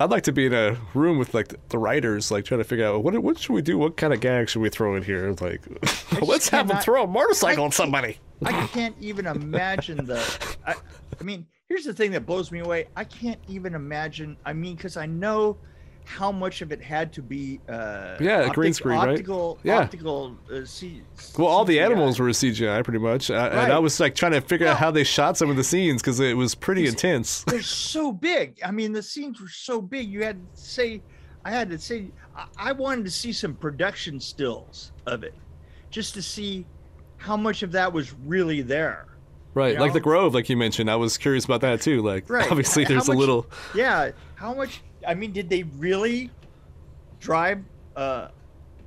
I'd 0.00 0.10
like 0.10 0.22
to 0.24 0.32
be 0.32 0.46
in 0.46 0.54
a 0.54 0.76
room 0.94 1.18
with 1.18 1.34
like 1.34 1.54
the 1.70 1.78
writers, 1.78 2.30
like 2.30 2.44
trying 2.44 2.60
to 2.60 2.64
figure 2.64 2.86
out 2.86 3.02
what 3.02 3.18
what 3.18 3.38
should 3.38 3.52
we 3.52 3.62
do, 3.62 3.76
what 3.76 3.96
kind 3.96 4.12
of 4.12 4.20
gag 4.20 4.48
should 4.48 4.62
we 4.62 4.70
throw 4.70 4.94
in 4.94 5.02
here? 5.02 5.34
Like, 5.40 5.62
let's 6.22 6.48
have 6.50 6.68
them 6.68 6.78
throw 6.78 7.04
a 7.04 7.06
motorcycle 7.06 7.64
I 7.64 7.66
on 7.66 7.72
somebody. 7.72 8.18
I 8.44 8.66
can't 8.68 8.94
even 9.00 9.26
imagine 9.26 10.06
the. 10.06 10.22
I, 10.64 10.74
I 11.20 11.24
mean, 11.24 11.46
here's 11.68 11.84
the 11.84 11.92
thing 11.92 12.12
that 12.12 12.26
blows 12.26 12.52
me 12.52 12.60
away. 12.60 12.86
I 12.94 13.02
can't 13.02 13.40
even 13.48 13.74
imagine. 13.74 14.36
I 14.46 14.52
mean, 14.52 14.76
because 14.76 14.96
I 14.96 15.06
know 15.06 15.56
how 16.08 16.32
much 16.32 16.62
of 16.62 16.72
it 16.72 16.80
had 16.82 17.12
to 17.12 17.22
be. 17.22 17.60
Uh, 17.68 18.16
Yeah, 18.18 18.48
green 18.48 18.72
screen, 18.72 18.98
right? 18.98 19.10
optical, 19.10 19.58
Yeah. 19.62 19.80
Optical. 19.80 20.36
Uh, 20.50 20.64
C, 20.64 21.02
Well, 21.36 21.48
all 21.48 21.66
the 21.66 21.78
animals 21.80 22.18
were 22.18 22.28
CGI 22.30 22.82
pretty 22.82 22.98
much, 22.98 23.30
I, 23.30 23.48
and 23.48 23.72
I 23.72 23.78
was 23.78 24.00
like 24.00 24.14
trying 24.14 24.32
to 24.32 24.40
figure 24.40 24.66
out 24.66 24.78
how 24.78 24.90
they 24.90 25.04
shot 25.04 25.36
some 25.36 25.50
of 25.50 25.56
the 25.56 25.64
scenes 25.64 26.00
because 26.00 26.18
it 26.18 26.34
was 26.36 26.54
pretty 26.54 26.86
intense. 26.86 27.44
They're 27.44 27.60
so 27.62 28.10
big. 28.10 28.58
I 28.64 28.70
mean, 28.70 28.92
the 28.92 29.02
scenes 29.02 29.40
were 29.40 29.48
so 29.50 29.82
big. 29.82 30.08
You 30.08 30.24
had 30.24 30.40
to 30.54 30.60
say, 30.60 31.02
I 31.44 31.50
had 31.50 31.68
to 31.70 31.78
say, 31.78 32.10
I, 32.34 32.46
I 32.56 32.72
wanted 32.72 33.04
to 33.04 33.10
see 33.10 33.32
some 33.32 33.54
production 33.54 34.18
stills 34.18 34.92
of 35.06 35.22
it, 35.24 35.34
just 35.90 36.14
to 36.14 36.22
see 36.22 36.64
how 37.18 37.36
much 37.36 37.62
of 37.62 37.70
that 37.72 37.92
was 37.92 38.14
really 38.24 38.62
there. 38.62 39.04
Right, 39.54 39.74
You 39.74 39.80
like 39.80 39.88
know? 39.90 39.94
the 39.94 40.00
Grove, 40.00 40.34
like 40.34 40.48
you 40.48 40.56
mentioned. 40.56 40.90
I 40.90 40.96
was 40.96 41.18
curious 41.18 41.44
about 41.44 41.60
that 41.62 41.80
too. 41.82 42.00
Like, 42.00 42.30
Right. 42.30 42.50
obviously, 42.50 42.84
there's 42.84 43.08
a 43.08 43.12
little. 43.12 43.46
Yeah, 43.74 44.12
how 44.36 44.54
much? 44.54 44.82
I 45.06 45.14
mean, 45.14 45.32
did 45.32 45.48
they 45.48 45.62
really 45.62 46.30
drive 47.20 47.62
uh, 47.96 48.28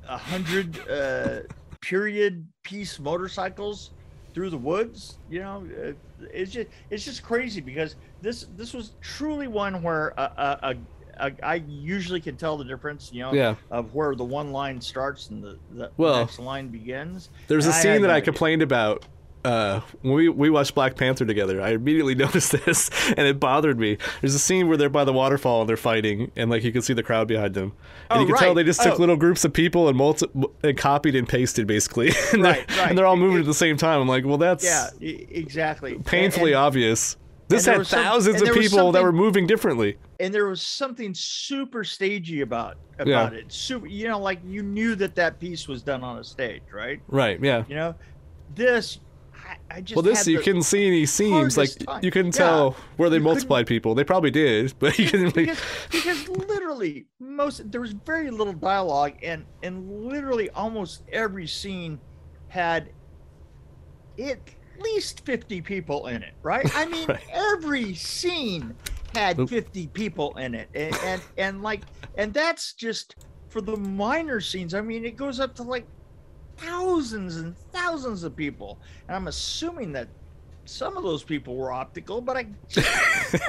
a 0.08 0.18
hundred 0.18 0.78
uh, 0.90 1.40
period 1.82 2.48
piece 2.64 3.00
motorcycles 3.00 3.92
through 4.34 4.50
the 4.50 4.58
woods? 4.58 5.18
You 5.30 5.40
know, 5.42 5.68
uh, 5.88 5.94
it's 6.34 6.52
just 6.52 6.68
it's 6.90 7.06
just 7.06 7.24
crazy 7.24 7.62
because 7.62 7.96
this 8.22 8.46
this 8.56 8.74
was 8.74 8.96
truly 9.02 9.48
one 9.48 9.82
where 9.82 10.10
a, 10.18 10.22
a, 10.38 10.76
a, 11.20 11.32
I 11.44 11.56
usually 11.68 12.22
can 12.22 12.36
tell 12.38 12.58
the 12.58 12.66
difference. 12.66 13.12
You 13.12 13.24
know, 13.24 13.34
Yeah. 13.34 13.56
of 13.70 13.94
where 13.94 14.16
the 14.16 14.24
one 14.24 14.52
line 14.52 14.82
starts 14.82 15.30
and 15.30 15.44
the, 15.44 15.60
the 15.72 15.92
Well, 15.98 16.20
next 16.20 16.40
line 16.40 16.70
begins. 16.70 17.30
There's 17.48 17.66
a 17.66 17.70
And 17.70 17.76
I 17.76 17.82
scene 17.82 18.02
that 18.04 18.12
I 18.12 18.22
complained 18.22 18.62
about 18.62 19.06
uh, 19.44 19.82
when 20.02 20.14
we, 20.14 20.30
we 20.30 20.50
watched 20.50 20.76
Black 20.76 20.96
Panther 20.96 21.26
together. 21.26 21.62
I 21.62 21.70
immediately 21.72 22.16
noticed 22.26 22.52
this, 22.52 22.90
and 23.10 23.28
it 23.28 23.40
bothered 23.40 23.80
me. 23.80 23.98
There's 24.22 24.36
a 24.36 24.40
scene 24.40 24.68
where 24.68 24.78
they're 24.78 24.90
by 24.90 25.04
the 25.04 25.14
waterfall 25.14 25.62
and 25.62 25.70
they're 25.70 25.78
fighting, 25.78 26.32
and 26.36 26.50
like 26.50 26.64
you 26.64 26.72
can 26.72 26.82
see 26.82 26.94
the 26.94 27.04
crowd 27.04 27.28
behind 27.28 27.54
them, 27.54 27.74
and 28.10 28.20
Oh, 28.20 28.22
you 28.22 28.28
can 28.28 28.38
tell 28.38 28.54
they 28.54 28.64
just 28.64 28.82
took 28.82 28.96
Oh. 28.96 28.98
little 28.98 29.16
groups 29.18 29.44
of 29.46 29.54
people 29.54 29.88
and 29.88 29.98
multi- 29.98 30.28
and 30.64 30.78
copied 30.78 31.16
and 31.16 31.28
pasted 31.28 31.68
basically, 31.68 32.12
and, 32.34 32.44
Right, 32.44 32.68
they're, 32.68 32.78
right. 32.78 32.90
and 32.90 32.98
they're 32.98 33.06
all 33.06 33.16
moving 33.18 33.38
It- 33.38 33.42
at 33.42 33.46
the 33.48 33.54
same 33.54 33.78
time. 33.78 34.02
I'm 34.02 34.08
like, 34.08 34.26
well, 34.26 34.38
that's 34.38 34.64
Yeah, 34.64 34.90
exactly. 35.00 35.96
Painfully 36.06 36.52
and, 36.54 36.60
obvious. 36.60 37.18
This 37.48 37.66
had 37.66 37.80
was 37.80 37.90
some- 37.90 38.02
thousands 38.02 38.42
of 38.42 38.54
people 38.54 38.92
that 38.94 39.04
were 39.04 39.12
moving 39.12 39.46
differently. 39.48 39.98
and 40.22 40.34
there 40.34 40.46
was 40.48 40.62
something 40.62 41.14
super 41.14 41.84
stagey 41.84 42.42
about 42.42 42.78
Yeah. 43.00 43.04
about 43.24 43.34
it. 43.34 43.52
Super, 43.52 43.88
you 43.88 44.08
know, 44.08 44.20
like 44.20 44.40
you 44.46 44.62
knew 44.64 44.96
that 44.96 45.16
that 45.16 45.40
piece 45.40 45.68
was 45.68 45.82
done 45.84 46.02
on 46.04 46.20
a 46.20 46.24
stage, 46.24 46.62
right? 46.74 47.02
Right? 47.08 47.40
Yeah. 47.44 47.64
You 47.68 47.76
know, 47.76 47.96
this, 48.56 49.00
I, 49.52 49.58
I 49.70 49.82
just 49.82 49.96
Well, 49.96 50.04
this 50.04 50.26
you 50.28 50.40
couldn't 50.40 50.64
see 50.64 50.88
any 50.88 51.06
seams. 51.06 51.58
Like 51.58 51.70
time. 51.80 52.00
you 52.04 52.10
couldn't 52.12 52.36
Yeah. 52.36 52.46
tell 52.46 52.78
where 52.98 53.10
they 53.10 53.18
You 53.18 53.24
multiplied 53.24 53.68
people. 53.68 53.94
They 53.96 54.04
probably 54.06 54.32
did, 54.32 54.74
but 54.80 54.98
you 54.98 55.10
couldn't. 55.10 55.34
Because, 55.36 55.60
because 55.92 56.28
literally 56.30 57.06
most 57.20 57.70
there 57.72 57.82
was 57.82 57.92
very 57.94 58.32
little 58.32 58.54
dialogue 58.54 59.14
and 59.24 59.46
and 59.62 60.06
literally 60.08 60.50
almost 60.52 61.04
every 61.12 61.48
scene 61.48 62.00
had 62.48 62.92
at 64.20 64.40
least 64.80 65.26
50 65.26 65.62
people 65.62 66.08
in 66.08 66.24
it 66.24 66.34
right 66.44 66.66
i 66.76 66.86
mean 66.94 67.08
Right. 67.08 67.22
every 67.32 67.94
scene 67.94 68.76
had 69.14 69.40
Oop. 69.40 69.50
50 69.50 69.88
people 69.88 70.36
in 70.38 70.56
it 70.56 70.70
and, 70.74 70.96
and 71.04 71.22
and 71.38 71.62
like 71.62 71.84
and 72.18 72.34
that's 72.34 72.74
just 72.74 73.16
for 73.50 73.62
the 73.62 73.76
minor 73.78 74.40
scenes 74.42 74.74
i 74.74 74.82
mean 74.82 75.06
it 75.06 75.16
goes 75.16 75.40
up 75.40 75.56
to 75.56 75.64
like 75.64 75.88
thousands 76.62 77.38
and 77.38 77.56
thousands 77.72 78.24
of 78.24 78.36
people 78.36 78.78
and 79.08 79.16
i'm 79.16 79.28
assuming 79.28 79.92
that 79.92 80.08
some 80.66 80.96
of 80.98 81.04
those 81.04 81.24
people 81.24 81.56
were 81.56 81.72
optical 81.72 82.22
but 82.22 82.38
i 82.38 82.46
just, 82.70 82.88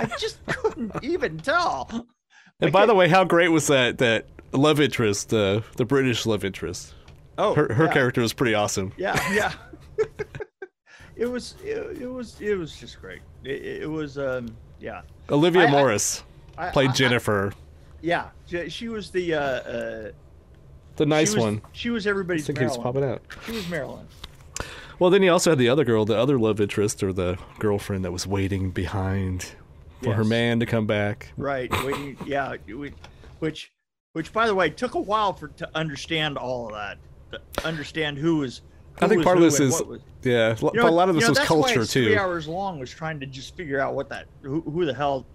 I 0.01 0.07
just 0.19 0.45
couldn't 0.47 0.93
even 1.05 1.39
tell 1.39 1.89
and 2.61 2.69
I 2.69 2.71
by 2.71 2.87
the 2.87 2.95
way, 2.95 3.09
how 3.09 3.25
great 3.25 3.49
was 3.49 3.67
that? 3.67 3.99
That 3.99 4.27
love 4.53 4.79
interest, 4.81 5.31
the 5.31 5.65
the 5.77 5.85
British 5.85 6.27
love 6.27 6.45
interest. 6.45 6.95
oh 7.39 7.55
Her 7.55 7.73
her 7.75 7.87
yeah. 7.87 7.93
character 7.93 8.21
was 8.21 8.33
pretty 8.33 8.55
awesome. 8.55 8.93
yeah 8.97 9.19
yeah 9.33 9.53
it 11.17 11.27
was 11.27 11.55
it, 11.65 12.03
it 12.03 12.07
was 12.11 12.41
it 12.41 12.55
was 12.57 12.77
just 12.77 13.01
great 13.01 13.21
it, 13.45 13.83
it 13.83 13.91
was 13.91 14.17
um 14.19 14.55
yeah 14.81 15.03
Olivia 15.31 15.67
I- 15.67 15.71
Morris 15.71 16.23
I, 16.57 16.71
played 16.71 16.95
Jennifer, 16.95 17.53
yeah 18.01 18.29
she- 18.47 18.69
she 18.69 18.89
was 18.89 19.11
the 19.11 19.35
uh 19.35 19.41
uh 19.41 20.11
the 20.97 21.07
nice 21.07 21.31
she 21.31 21.37
was, 21.37 21.45
one. 21.45 21.63
she 21.73 21.91
was 21.91 22.07
everybody's 22.07 22.47
Just 22.47 22.51
in 22.51 22.57
case 22.69 22.77
Marilyn. 22.79 22.83
popping 22.83 23.05
out. 23.05 23.23
she 23.47 23.53
was 23.53 23.69
Marilyn 23.69 24.07
Well, 24.99 25.11
then 25.11 25.23
you 25.23 25.31
also 25.33 25.51
had 25.51 25.59
the 25.59 25.69
other 25.69 25.85
girl, 25.85 26.05
the 26.05 26.17
other 26.19 26.39
love 26.39 26.61
interest, 26.61 27.03
or 27.03 27.13
the 27.13 27.39
girlfriend 27.59 28.05
that 28.05 28.13
was 28.13 28.27
waiting 28.27 28.71
behind 28.71 29.53
for 30.03 30.15
her 30.15 30.25
man 30.25 30.59
to 30.61 30.67
come 30.67 30.87
back. 30.87 31.33
right 31.37 31.71
waiting 31.85 32.17
yeah 32.27 32.57
which 33.39 33.73
which 34.13 34.33
by 34.33 34.47
the 34.49 34.55
way 34.55 34.69
took 34.69 34.95
a 34.95 35.01
while 35.01 35.33
for 35.33 35.47
to 35.49 35.69
understand 35.77 36.37
all 36.37 36.67
of 36.67 36.73
that 36.73 36.99
to 37.57 37.67
understand 37.67 38.19
who 38.19 38.39
was 38.39 38.63
I 39.01 39.07
think 39.09 39.19
was 39.21 39.25
part 39.25 39.39
of 39.39 39.43
this 39.45 39.61
is 39.61 39.81
was- 39.83 40.01
yeah, 40.23 40.49
l- 40.51 40.57
You 40.57 40.57
but 40.61 40.75
know, 40.75 40.89
a 40.89 40.91
lot 40.91 41.09
of 41.09 41.15
you 41.17 41.21
this 41.21 41.29
know, 41.29 41.31
was 41.31 41.39
that's 41.39 41.51
why 41.51 41.57
culture 41.63 41.81
it's 41.83 41.93
too. 41.93 42.05
Three 42.05 42.17
hours 42.19 42.47
long 42.47 42.79
was 42.79 42.91
trying 42.91 43.19
to 43.21 43.27
just 43.27 43.57
figure 43.57 43.81
out 43.81 43.95
what 43.95 44.09
that 44.11 44.27
who, 44.43 44.61
who 44.61 44.85
the 44.85 44.95
hell. 44.95 45.27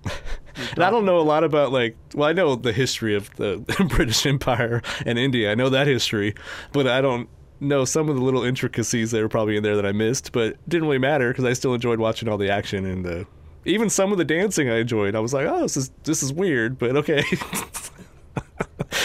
And 0.71 0.83
I 0.83 0.89
don't 0.89 1.05
know 1.05 1.19
a 1.19 1.21
lot 1.21 1.43
about 1.43 1.71
like 1.71 1.95
well 2.13 2.29
I 2.29 2.33
know 2.33 2.55
the 2.55 2.73
history 2.73 3.15
of 3.15 3.33
the 3.35 3.63
British 3.89 4.25
Empire 4.25 4.81
and 5.05 5.17
India. 5.17 5.51
I 5.51 5.55
know 5.55 5.69
that 5.69 5.87
history, 5.87 6.35
but 6.73 6.87
I 6.87 7.01
don't 7.01 7.29
know 7.59 7.85
some 7.85 8.09
of 8.09 8.15
the 8.15 8.21
little 8.21 8.43
intricacies 8.43 9.11
that 9.11 9.21
were 9.21 9.29
probably 9.29 9.57
in 9.57 9.63
there 9.63 9.75
that 9.75 9.85
I 9.85 9.91
missed, 9.91 10.31
but 10.31 10.47
it 10.47 10.69
didn't 10.69 10.87
really 10.87 10.99
matter 10.99 11.29
because 11.29 11.45
I 11.45 11.53
still 11.53 11.73
enjoyed 11.73 11.99
watching 11.99 12.29
all 12.29 12.37
the 12.37 12.49
action 12.49 12.85
and 12.85 13.05
uh, 13.05 13.23
even 13.65 13.89
some 13.89 14.11
of 14.11 14.17
the 14.17 14.25
dancing 14.25 14.69
I 14.69 14.77
enjoyed. 14.77 15.15
I 15.15 15.19
was 15.19 15.33
like, 15.33 15.47
"Oh, 15.47 15.61
this 15.61 15.77
is 15.77 15.91
this 16.03 16.23
is 16.23 16.31
weird, 16.31 16.77
but 16.77 16.95
okay." 16.95 17.23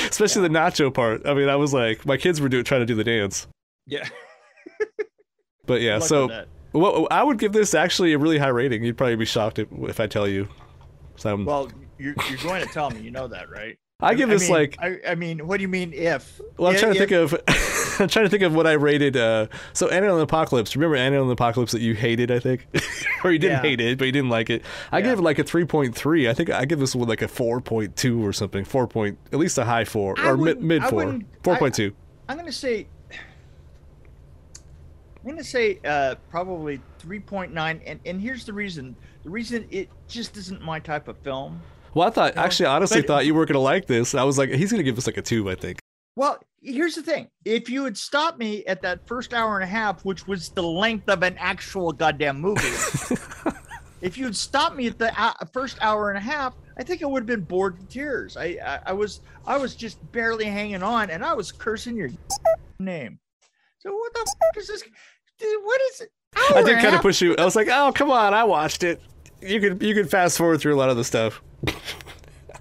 Especially 0.08 0.42
the 0.42 0.48
nacho 0.48 0.92
part. 0.92 1.26
I 1.26 1.34
mean, 1.34 1.48
I 1.48 1.56
was 1.56 1.72
like, 1.72 2.04
my 2.04 2.16
kids 2.16 2.40
were 2.40 2.48
do, 2.48 2.62
trying 2.62 2.82
to 2.82 2.86
do 2.86 2.94
the 2.94 3.04
dance. 3.04 3.46
Yeah. 3.86 4.08
But 5.66 5.80
yeah, 5.80 5.98
Luck 5.98 6.08
so 6.08 6.44
well, 6.72 7.06
I 7.10 7.22
would 7.22 7.38
give 7.38 7.52
this 7.52 7.74
actually 7.74 8.12
a 8.12 8.18
really 8.18 8.38
high 8.38 8.48
rating. 8.48 8.82
You'd 8.84 8.96
probably 8.96 9.16
be 9.16 9.24
shocked 9.24 9.58
if, 9.58 9.68
if 9.72 10.00
I 10.00 10.06
tell 10.06 10.26
you. 10.26 10.48
So 11.16 11.30
I'm- 11.30 11.44
Well, 11.44 11.70
you're, 11.98 12.14
you're 12.28 12.38
going 12.42 12.62
to 12.66 12.68
tell 12.72 12.90
me. 12.90 13.00
You 13.00 13.10
know 13.10 13.28
that, 13.28 13.50
right? 13.50 13.78
I 14.00 14.14
give 14.14 14.28
this 14.28 14.42
mean, 14.42 14.50
like 14.50 14.76
I, 14.80 14.98
I 15.10 15.14
mean, 15.14 15.46
what 15.46 15.58
do 15.58 15.62
you 15.62 15.68
mean 15.68 15.92
if? 15.92 16.40
Well, 16.56 16.70
I'm 16.70 16.74
If- 16.74 16.80
trying 16.80 16.94
to 16.94 17.02
if- 17.02 17.08
think 17.08 17.32
of. 17.32 17.42
I'm 18.00 18.08
trying 18.08 18.24
to 18.24 18.30
think 18.30 18.42
of 18.42 18.54
what 18.54 18.66
I 18.66 18.72
rated. 18.72 19.16
Uh, 19.16 19.46
so, 19.74 19.88
Anna 19.88 20.08
and 20.08 20.18
the 20.18 20.22
Apocalypse. 20.22 20.74
Remember 20.74 20.96
Anna 20.96 21.20
and 21.20 21.28
the 21.28 21.34
Apocalypse 21.34 21.72
that 21.72 21.82
you 21.82 21.94
hated? 21.94 22.30
I 22.32 22.38
think, 22.40 22.66
or 23.24 23.30
you 23.30 23.38
didn't 23.38 23.58
Yeah. 23.58 23.62
hate 23.70 23.80
it, 23.80 23.98
but 23.98 24.06
you 24.06 24.12
didn't 24.12 24.30
like 24.30 24.48
it. 24.50 24.64
I 24.90 24.98
Yeah. 24.98 25.04
gave 25.10 25.18
it 25.18 25.22
like 25.22 25.38
a 25.38 25.44
3.3. 25.44 26.28
I 26.28 26.34
think 26.34 26.50
I 26.50 26.64
give 26.64 26.80
this 26.80 26.96
one 26.96 27.06
like 27.06 27.22
a 27.22 27.28
4.2 27.28 28.22
or 28.22 28.32
something. 28.32 28.64
Four 28.64 28.88
point, 28.88 29.18
at 29.32 29.38
least 29.38 29.58
a 29.58 29.64
high 29.64 29.84
four 29.84 30.18
I 30.18 30.30
or 30.30 30.36
mid 30.38 30.60
mid 30.62 30.82
four. 30.84 31.04
4.2. 31.44 31.92
I'm 32.28 32.36
going 32.36 32.46
to 32.46 32.52
say. 32.52 32.86
I'm 35.22 35.30
going 35.30 35.38
to 35.38 35.44
say 35.44 35.78
uh, 35.84 36.16
probably 36.30 36.80
3.9, 37.00 37.80
and 37.86 38.00
and 38.04 38.20
here's 38.20 38.44
the 38.44 38.52
reason. 38.52 38.96
The 39.22 39.30
reason 39.30 39.66
it 39.70 39.88
just 40.08 40.36
isn't 40.36 40.60
my 40.62 40.80
type 40.80 41.06
of 41.06 41.16
film. 41.18 41.60
Well, 41.94 42.08
I 42.08 42.10
thought 42.10 42.36
actually, 42.36 42.66
I 42.66 42.74
honestly 42.76 43.02
but- 43.02 43.06
thought 43.06 43.26
you 43.26 43.34
weren't 43.34 43.48
gonna 43.48 43.60
like 43.60 43.86
this. 43.86 44.14
I 44.14 44.24
was 44.24 44.36
like, 44.38 44.50
he's 44.50 44.70
gonna 44.72 44.82
give 44.82 44.98
us 44.98 45.06
like 45.06 45.16
a 45.18 45.22
two. 45.22 45.48
I 45.50 45.54
think. 45.54 45.78
Well, 46.16 46.38
here's 46.60 46.94
the 46.96 47.02
thing. 47.02 47.28
If 47.44 47.70
you 47.70 47.84
had 47.84 47.96
stopped 47.96 48.38
me 48.38 48.64
at 48.66 48.82
that 48.82 49.06
first 49.06 49.32
hour 49.32 49.54
and 49.54 49.64
a 49.64 49.66
half, 49.72 50.04
which 50.04 50.26
was 50.26 50.48
the 50.50 50.62
length 50.62 51.08
of 51.08 51.22
an 51.22 51.36
actual 51.38 51.92
goddamn 51.92 52.40
movie, 52.40 52.60
if 54.00 54.18
you'd 54.18 54.34
stopped 54.36 54.76
me 54.76 54.86
at 54.88 54.98
the 54.98 55.12
uh, 55.20 55.32
first 55.52 55.78
hour 55.80 56.08
and 56.10 56.18
a 56.18 56.20
half, 56.20 56.54
I 56.76 56.82
think 56.82 57.02
I 57.02 57.06
would 57.06 57.20
have 57.22 57.26
been 57.26 57.44
bored 57.44 57.78
to 57.78 57.86
tears. 57.86 58.36
I, 58.36 58.58
I 58.64 58.80
I 58.86 58.92
was 58.92 59.20
I 59.46 59.56
was 59.56 59.74
just 59.76 59.98
barely 60.12 60.46
hanging 60.46 60.82
on, 60.82 61.10
and 61.10 61.24
I 61.24 61.32
was 61.34 61.52
cursing 61.52 61.96
your 61.96 62.10
name. 62.80 63.18
So 63.78 63.92
what 63.94 64.14
the 64.14 64.20
f- 64.20 64.56
is 64.58 64.68
this? 64.68 64.84
Dude, 65.42 65.64
what 65.64 65.80
is 65.92 66.00
it? 66.02 66.12
Hour 66.36 66.58
I 66.58 66.62
did 66.62 66.78
kind 66.80 66.94
of 66.94 67.02
push 67.02 67.20
you. 67.20 67.36
I 67.36 67.44
was 67.44 67.56
like, 67.56 67.68
oh 67.68 67.92
come 67.94 68.10
on, 68.10 68.32
I 68.32 68.44
watched 68.44 68.82
it. 68.84 69.00
You 69.40 69.60
could 69.60 69.82
you 69.82 69.94
could 69.94 70.08
fast 70.10 70.38
forward 70.38 70.60
through 70.60 70.74
a 70.74 70.78
lot 70.78 70.88
of 70.88 70.96
the 70.96 71.04
stuff. 71.04 71.42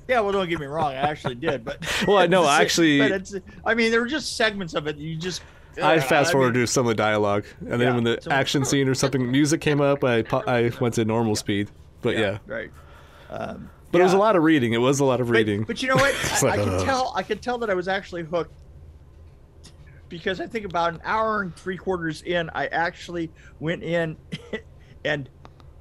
Yeah, 0.07 0.19
well, 0.19 0.33
don't 0.33 0.49
get 0.49 0.59
me 0.59 0.65
wrong, 0.65 0.91
I 0.91 0.95
actually 0.95 1.35
did, 1.35 1.63
but 1.63 1.77
Well, 2.07 2.17
I 2.17 2.27
know, 2.27 2.41
It's- 2.41 2.59
actually- 2.59 2.99
but 2.99 3.11
it's, 3.11 3.33
I 3.65 3.73
mean, 3.73 3.91
there 3.91 4.01
were 4.01 4.07
just 4.07 4.35
segments 4.35 4.73
of 4.73 4.85
it 4.87 4.97
you 4.97 5.15
just. 5.15 5.41
I 5.81 5.97
uh, 5.97 6.01
fast 6.01 6.33
forward 6.33 6.55
mean, 6.55 6.65
to 6.65 6.67
some 6.67 6.85
of 6.85 6.89
the 6.89 6.95
dialogue, 6.95 7.45
and 7.61 7.73
then 7.73 7.79
Yeah, 7.81 7.95
when 7.95 8.03
the 8.03 8.19
so- 8.21 8.29
action 8.29 8.65
scene 8.65 8.89
or 8.89 8.93
something, 8.93 9.31
music 9.31 9.61
came 9.61 9.79
up, 9.79 10.03
I 10.03 10.25
I 10.47 10.71
went 10.81 10.95
to 10.95 11.05
normal 11.05 11.37
speed. 11.37 11.69
But 12.01 12.17
yeah, 12.17 12.39
right. 12.45 12.71
Um, 13.29 13.69
but 13.93 14.01
it 14.01 14.03
was 14.03 14.11
a 14.11 14.17
lot 14.17 14.35
of 14.35 14.43
reading. 14.43 14.73
It 14.73 14.79
was 14.79 14.99
a 14.99 15.05
lot 15.05 15.21
of 15.21 15.29
reading. 15.29 15.63
But, 15.63 15.81
you 15.81 15.87
know 15.87 15.95
what? 15.95 16.13
I, 16.13 16.45
like, 16.45 16.59
I 16.59 16.63
could 16.63 16.73
ugh. 16.73 16.85
tell. 16.85 17.13
I 17.15 17.23
could 17.23 17.41
tell 17.41 17.57
that 17.59 17.69
I 17.69 17.73
was 17.73 17.87
actually 17.87 18.23
hooked 18.23 18.53
because 20.11 20.39
I 20.39 20.45
think 20.45 20.65
about 20.65 20.93
an 20.93 21.01
hour 21.03 21.41
and 21.41 21.55
three 21.55 21.77
quarters 21.77 22.21
in, 22.21 22.51
I 22.53 22.67
actually 22.67 23.31
went 23.59 23.81
in 23.81 24.17
and 25.05 25.27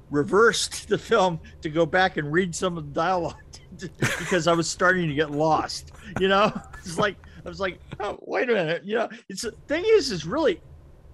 reversed 0.09 0.87
the 0.89 0.97
film 0.97 1.39
to 1.61 1.69
go 1.69 1.85
back 1.85 2.17
and 2.17 2.31
read 2.31 2.55
some 2.55 2.77
of 2.77 2.85
the 2.87 2.93
dialogue 2.93 3.35
because 3.99 4.47
I 4.47 4.53
was 4.53 4.67
starting 4.67 5.07
to 5.09 5.13
get 5.13 5.29
lost. 5.29 5.91
You 6.19 6.29
know, 6.29 6.51
it's 6.79 6.97
like 6.97 7.17
I 7.45 7.49
was 7.49 7.59
like, 7.59 7.79
oh, 7.99 8.17
wait 8.21 8.49
a 8.49 8.53
minute. 8.53 8.83
You 8.85 8.95
know, 8.95 9.09
it's 9.29 9.43
the 9.43 9.51
thing 9.67 9.83
is, 9.85 10.09
is 10.11 10.25
really, 10.25 10.61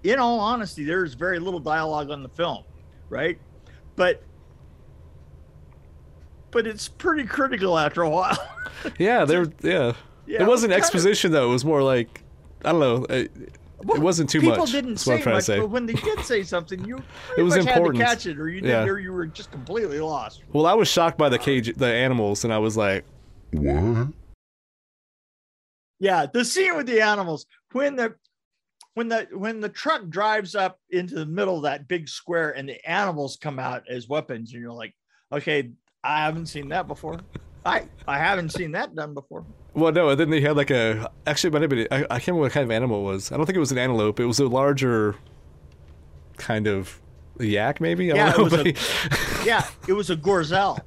in 0.04 0.18
all 0.18 0.38
honesty, 0.40 0.84
there's 0.84 1.14
very 1.14 1.38
little 1.38 1.60
dialogue 1.60 2.10
on 2.10 2.22
the 2.22 2.28
film, 2.30 2.64
right? 3.10 3.38
But 3.96 4.22
but 6.50 6.66
it's 6.66 6.88
pretty 6.88 7.24
critical 7.24 7.76
after 7.78 8.02
a 8.02 8.08
while. 8.08 8.38
yeah, 8.98 9.24
there. 9.24 9.46
Yeah, 9.62 9.92
Yeah, 10.26 10.42
it 10.42 10.46
wasn't 10.48 10.70
kind 10.70 10.80
of- 10.80 10.84
exposition 10.84 11.32
though. 11.32 11.48
It 11.50 11.52
was 11.52 11.64
more 11.64 11.82
like 11.82 12.22
I 12.64 12.72
don't 12.72 12.80
know. 12.80 13.04
Uh, 13.08 13.14
it, 13.14 13.30
it 13.80 13.98
wasn't 14.00 14.28
too 14.28 14.40
people 14.40 14.56
much. 14.56 14.68
People 14.72 14.80
didn't 14.80 14.94
That's 14.96 15.06
what 15.06 15.14
I'm 15.16 15.22
say 15.22 15.30
much, 15.32 15.44
say. 15.44 15.58
but 15.60 15.70
when 15.70 15.86
they 15.86 15.92
did 15.92 16.20
say 16.24 16.42
something, 16.42 16.84
you 16.84 16.96
It 17.38 17.42
was 17.42 17.56
much 17.56 17.66
important. 17.66 17.98
had 17.98 18.08
to 18.08 18.14
catch 18.16 18.26
it, 18.26 18.38
or 18.40 18.48
you 18.48 18.60
did, 18.60 18.70
Yeah. 18.70 18.84
or 18.84 18.98
you 18.98 19.12
were 19.12 19.26
just 19.26 19.50
completely 19.52 20.00
lost. 20.00 20.42
Well, 20.52 20.66
I 20.66 20.74
was 20.74 20.88
shocked 20.88 21.16
by 21.16 21.28
the 21.28 21.38
cage, 21.38 21.72
the 21.76 21.86
animals, 21.86 22.42
and 22.44 22.52
I 22.52 22.58
was 22.58 22.76
like, 22.76 23.04
What? 23.52 24.08
Yeah, 26.00 26.26
the 26.32 26.44
scene 26.44 26.76
with 26.76 26.86
the 26.86 27.00
animals 27.00 27.46
when 27.72 27.96
the 27.96 28.14
when 28.94 29.08
the 29.08 29.26
when 29.32 29.60
the 29.60 29.68
truck 29.68 30.08
drives 30.08 30.54
up 30.54 30.78
into 30.90 31.14
the 31.14 31.26
middle 31.26 31.56
of 31.56 31.62
that 31.64 31.88
big 31.88 32.08
square 32.08 32.50
and 32.56 32.68
the 32.68 32.84
animals 32.88 33.36
come 33.40 33.58
out 33.58 33.82
as 33.88 34.08
weapons, 34.08 34.52
and 34.52 34.62
you're 34.62 34.72
like, 34.72 34.94
okay, 35.32 35.70
I 36.04 36.24
haven't 36.24 36.46
seen 36.46 36.68
that 36.70 36.86
before. 36.88 37.18
I 37.64 37.88
I 38.06 38.18
haven't 38.18 38.50
seen 38.50 38.72
that 38.72 38.94
done 38.94 39.14
before. 39.14 39.44
Well, 39.74 39.92
no, 39.92 40.08
and 40.10 40.18
then 40.18 40.30
they 40.30 40.40
had 40.40 40.56
like 40.56 40.70
a 40.70 41.10
actually, 41.26 41.50
might 41.50 41.62
have 41.62 41.70
been 41.70 41.86
I, 41.90 41.96
I 42.04 42.18
can't 42.18 42.28
remember 42.28 42.40
what 42.42 42.52
kind 42.52 42.64
of 42.64 42.70
animal 42.70 43.00
it 43.00 43.12
was. 43.12 43.30
I 43.32 43.36
don't 43.36 43.46
think 43.46 43.56
it 43.56 43.60
was 43.60 43.72
an 43.72 43.78
antelope. 43.78 44.18
It 44.20 44.26
was 44.26 44.38
a 44.40 44.46
larger 44.48 45.14
kind 46.36 46.66
of 46.66 47.00
yak, 47.38 47.80
maybe. 47.80 48.12
I 48.12 48.16
Yeah, 48.16 48.32
don't 48.32 48.46
it 48.52 48.52
know. 48.52 48.62
was 48.62 49.10
a- 49.42 49.44
Yeah, 49.46 49.66
it 49.86 49.92
was 49.92 50.10
a 50.10 50.16
gorzel. 50.16 50.80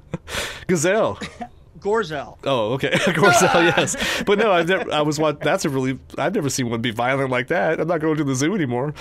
gazelle. 0.66 1.18
Gorzel. 1.82 2.38
Oh, 2.44 2.74
okay, 2.74 2.90
Gorzel, 2.90 3.76
yes. 3.76 4.22
But 4.24 4.38
no, 4.38 4.52
I've 4.52 4.68
never. 4.68 4.92
I 4.92 5.00
was 5.02 5.18
what. 5.18 5.40
That's 5.40 5.64
a 5.64 5.68
really. 5.68 5.98
I've 6.16 6.32
never 6.32 6.48
seen 6.48 6.70
one 6.70 6.80
be 6.80 6.92
violent 6.92 7.30
like 7.30 7.48
that. 7.48 7.80
I'm 7.80 7.88
not 7.88 8.00
going 8.00 8.16
to 8.18 8.24
the 8.24 8.36
zoo 8.36 8.54
anymore. 8.54 8.94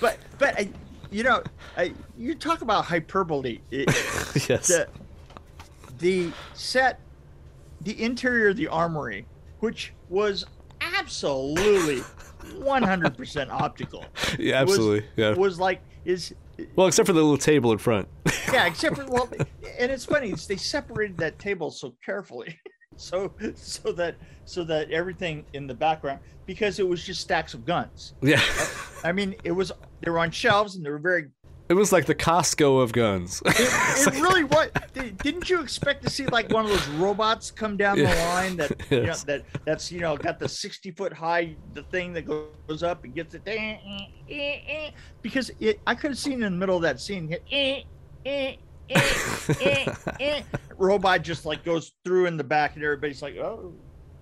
But 0.00 0.16
but 0.38 0.54
I, 0.56 0.68
you 1.10 1.24
know, 1.24 1.42
I, 1.76 1.92
you 2.16 2.36
talk 2.36 2.62
about 2.62 2.84
hyperbole. 2.84 3.58
It- 3.72 3.88
yes. 4.48 4.68
the 4.68 4.86
the 5.98 6.30
set, 6.54 7.00
the 7.80 8.00
interior 8.02 8.48
of 8.50 8.56
the 8.56 8.68
armory, 8.68 9.26
which 9.60 9.92
was 10.08 10.44
absolutely 10.80 12.02
100% 12.60 13.50
optical. 13.50 14.04
Yeah, 14.38 14.62
was- 14.62 14.72
absolutely. 14.72 15.08
yeah. 15.16 15.34
Was 15.34 15.58
like 15.58 15.80
is 16.04 16.34
well, 16.74 16.86
except 16.86 17.06
for 17.06 17.12
the 17.12 17.20
little 17.22 17.38
table 17.38 17.72
in 17.72 17.78
front. 17.78 18.08
yeah, 18.52 18.66
except 18.66 18.96
for 18.96 19.06
well, 19.06 19.28
and 19.78 19.90
it's 19.90 20.04
funny. 20.04 20.30
It's, 20.30 20.46
they 20.46 20.56
separated 20.56 21.16
that 21.18 21.38
table 21.38 21.70
so 21.70 21.94
carefully, 22.04 22.58
so 22.96 23.32
so 23.54 23.92
that 23.92 24.16
so 24.44 24.64
that 24.64 24.90
everything 24.90 25.44
in 25.52 25.66
the 25.66 25.74
background 25.74 26.20
because 26.46 26.78
it 26.78 26.88
was 26.88 27.04
just 27.04 27.20
stacks 27.20 27.54
of 27.54 27.64
guns. 27.64 28.14
yeah. 28.22 28.42
I 29.04 29.12
mean, 29.12 29.36
it 29.44 29.52
was 29.52 29.70
they 30.00 30.10
were 30.10 30.18
on 30.18 30.30
shelves 30.30 30.76
and 30.76 30.84
they 30.84 30.90
were 30.90 30.98
very. 30.98 31.28
It 31.68 31.74
was 31.74 31.92
like 31.92 32.06
the 32.06 32.14
Costco 32.14 32.82
of 32.82 32.92
guns. 32.92 33.42
It, 33.44 34.06
it 34.06 34.14
really 34.20 34.44
was. 34.44 34.70
Didn't 34.94 35.50
you 35.50 35.60
expect 35.60 36.02
to 36.04 36.10
see 36.10 36.26
like 36.26 36.50
one 36.50 36.64
of 36.64 36.70
those 36.70 36.88
robots 36.88 37.50
come 37.50 37.76
down 37.76 37.98
the 37.98 38.04
line 38.04 38.56
that 38.56 38.72
you 38.90 39.02
know, 39.02 39.14
that 39.26 39.44
that's 39.64 39.92
you 39.92 40.00
know 40.00 40.16
got 40.16 40.38
the 40.38 40.48
sixty 40.48 40.90
foot 40.90 41.12
high 41.12 41.54
the 41.74 41.82
thing 41.84 42.14
that 42.14 42.24
goes 42.24 42.82
up 42.82 43.04
and 43.04 43.14
gets 43.14 43.34
it 43.34 43.42
eh, 43.46 43.76
eh, 44.30 44.60
eh, 44.66 44.90
because 45.20 45.50
it 45.60 45.80
I 45.86 45.94
could 45.94 46.10
have 46.10 46.18
seen 46.18 46.34
in 46.34 46.40
the 46.40 46.50
middle 46.50 46.76
of 46.76 46.82
that 46.82 47.00
scene 47.00 47.28
hit, 47.28 47.86
robot 50.78 51.22
just 51.22 51.44
like 51.44 51.64
goes 51.64 51.92
through 52.04 52.26
in 52.26 52.38
the 52.38 52.44
back 52.44 52.76
and 52.76 52.82
everybody's 52.84 53.20
like 53.20 53.36
oh 53.36 53.74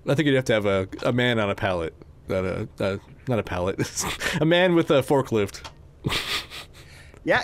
I 0.09 0.14
think 0.14 0.26
you'd 0.26 0.37
have 0.37 0.44
to 0.46 0.52
have 0.52 0.66
a, 0.66 0.88
a 1.04 1.12
man 1.12 1.38
on 1.40 1.50
a 1.50 1.54
pallet. 1.54 1.94
Not 2.28 2.44
a, 2.44 2.68
uh, 2.80 2.96
not 3.28 3.38
a 3.38 3.42
pallet. 3.42 3.80
a 4.40 4.44
man 4.44 4.74
with 4.74 4.90
a 4.90 5.02
forklift. 5.02 5.68
Yeah 7.26 7.42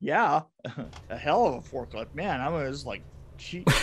yeah 0.00 0.40
a 1.10 1.16
hell 1.16 1.46
of 1.46 1.54
a 1.54 1.60
forklift 1.60 2.12
man 2.14 2.40
I 2.40 2.48
was 2.48 2.84
like 2.84 3.02
gee. 3.38 3.64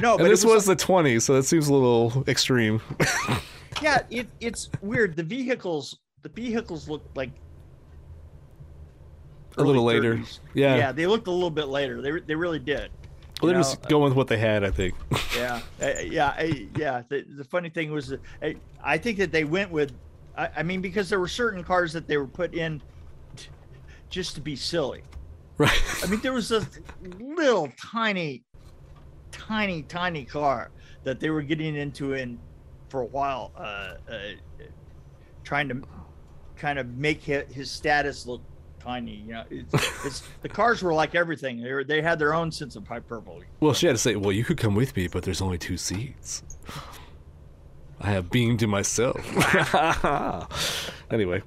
no 0.00 0.16
but 0.16 0.24
And 0.24 0.32
this 0.32 0.44
was, 0.44 0.66
like- 0.68 0.78
the 0.78 0.84
20s, 0.84 1.22
so 1.22 1.34
that 1.34 1.44
seems 1.44 1.68
a 1.68 1.72
little 1.72 2.24
extreme. 2.26 2.80
yeah 3.82 4.02
it, 4.10 4.28
it's 4.40 4.68
weird 4.82 5.16
the 5.16 5.22
vehicles 5.22 5.98
the 6.22 6.28
vehicles 6.28 6.88
look 6.88 7.02
like 7.14 7.30
A 9.56 9.62
little 9.62 9.84
later. 9.84 10.16
30s. 10.16 10.40
Yeah. 10.54 10.76
yeah 10.76 10.92
they 10.92 11.06
looked 11.06 11.28
a 11.28 11.30
little 11.30 11.50
bit 11.50 11.68
later 11.68 12.02
they, 12.02 12.10
they 12.20 12.34
really 12.34 12.58
did 12.58 12.90
Well, 13.40 13.50
they're 13.52 13.60
just 13.60 13.82
know, 13.84 13.88
going 13.88 14.04
with 14.10 14.14
what 14.16 14.26
they 14.28 14.36
had, 14.38 14.64
I 14.64 14.70
think. 14.70 14.94
yeah 15.36 15.60
uh, 15.80 15.92
yeah 16.04 16.34
uh, 16.38 16.52
yeah 16.76 17.02
the, 17.08 17.24
the 17.36 17.44
funny 17.44 17.70
thing 17.70 17.90
was 17.92 18.08
that 18.08 18.20
I, 18.42 18.56
I 18.82 18.98
think 18.98 19.18
that 19.18 19.32
they 19.32 19.44
went 19.44 19.70
with 19.70 19.92
I, 20.40 20.48
I 20.56 20.62
mean 20.62 20.80
because 20.80 21.10
there 21.10 21.20
were 21.20 21.28
certain 21.28 21.62
cars 21.62 21.92
that 21.92 22.06
they 22.06 22.16
were 22.16 22.26
put 22.26 22.54
in 22.54 22.80
t- 23.36 23.48
just 24.08 24.34
to 24.36 24.40
be 24.40 24.56
silly 24.56 25.02
right. 25.58 25.82
i 26.02 26.06
mean 26.06 26.20
there 26.20 26.32
was 26.32 26.48
this 26.48 26.66
little 27.18 27.70
tiny 27.80 28.42
tiny 29.30 29.82
tiny 29.82 30.24
car 30.24 30.70
that 31.04 31.20
they 31.20 31.30
were 31.30 31.42
getting 31.42 31.76
into 31.76 32.14
in 32.14 32.38
for 32.88 33.02
a 33.02 33.06
while 33.06 33.52
uh, 33.56 33.94
uh 34.10 34.18
trying 35.44 35.68
to 35.68 35.82
kind 36.56 36.78
of 36.78 36.86
make 36.88 37.22
his, 37.22 37.44
his 37.52 37.70
status 37.70 38.26
look 38.26 38.42
tiny 38.78 39.16
you 39.16 39.32
know 39.32 39.44
it's, 39.50 39.74
it's 40.06 40.22
the 40.40 40.48
cars 40.48 40.82
were 40.82 40.94
like 40.94 41.14
everything 41.14 41.60
they 41.60 41.72
were, 41.72 41.84
they 41.84 42.00
had 42.00 42.18
their 42.18 42.32
own 42.32 42.50
sense 42.50 42.76
of 42.76 42.88
hyperbole 42.88 43.44
Well, 43.60 43.74
she 43.74 43.86
had 43.86 43.92
to 43.92 43.98
say, 43.98 44.16
well, 44.16 44.32
you 44.32 44.42
could 44.42 44.56
come 44.56 44.74
with 44.74 44.96
me, 44.96 45.06
but 45.06 45.22
there's 45.22 45.42
only 45.42 45.58
two 45.58 45.76
seats. 45.76 46.42
I 48.00 48.10
have 48.10 48.30
beamed 48.30 48.60
to 48.60 48.66
myself. 48.66 49.16
anyway, 51.10 51.42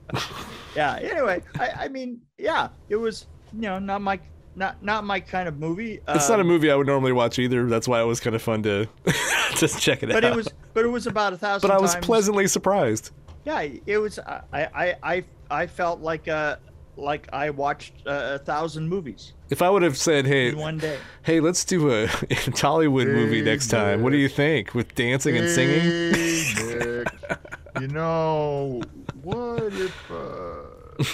yeah 0.76 0.98
anyway 1.02 1.42
i 1.60 1.70
i 1.82 1.88
mean 1.88 2.20
yeah 2.38 2.68
it 2.90 2.96
was 2.96 3.28
you 3.54 3.62
know 3.62 3.80
not 3.80 4.02
my 4.02 4.20
not 4.56 4.84
not 4.84 5.04
my 5.04 5.20
kind 5.20 5.48
of 5.48 5.58
movie 5.60 6.00
it's 6.08 6.30
not 6.30 6.40
a 6.40 6.42
um, 6.42 6.48
movie 6.48 6.70
I 6.70 6.76
would 6.76 6.86
normally 6.88 7.12
watch 7.12 7.40
either. 7.40 7.66
That's 7.68 7.88
why 7.88 8.02
it 8.02 8.06
was 8.06 8.20
kind 8.20 8.36
of 8.36 8.42
fun 8.42 8.62
to 8.64 8.88
just 9.56 9.82
check 9.82 10.04
it 10.04 10.08
but 10.08 10.18
out. 10.18 10.22
But 10.22 10.32
it 10.32 10.36
was 10.36 10.48
but 10.74 10.86
it 10.86 10.90
was 10.90 11.08
about 11.08 11.34
a 11.34 11.38
thousand 11.38 11.68
But 11.68 11.76
I 11.76 11.80
was 11.82 11.94
times- 11.94 12.06
pleasantly 12.06 12.48
surprised. 12.48 13.12
yeah 13.46 13.66
it 13.86 13.98
was 13.98 14.20
i 14.20 14.42
i 14.54 14.96
i 15.04 15.24
i 15.50 15.68
felt 15.68 16.02
like 16.02 16.28
uh 16.28 16.58
like 16.96 17.28
i 17.34 17.50
watched 17.50 17.94
uh, 18.08 18.36
a 18.36 18.40
thousand 18.40 18.88
movies 18.88 19.34
If 19.50 19.62
I 19.62 19.70
would 19.70 19.84
have 19.84 19.98
said, 19.98 20.26
"Hey, 20.26 20.54
one 20.54 20.78
day 20.80 20.98
hey, 21.24 21.40
let's 21.40 21.64
do 21.66 21.90
a 21.92 22.08
Tollywood 22.62 23.08
movie 23.08 23.42
next 23.42 23.68
time," 23.70 24.02
what 24.04 24.12
do 24.12 24.18
you 24.18 24.30
think? 24.30 24.74
With 24.74 24.96
dancing 24.96 25.38
and 25.38 25.48
singing? 25.50 25.82
Hey, 26.14 26.54
Nick, 26.58 27.08
you 27.82 27.88
know, 27.88 28.82
what 29.22 29.72
if 29.74 29.96
uh, 30.12 31.06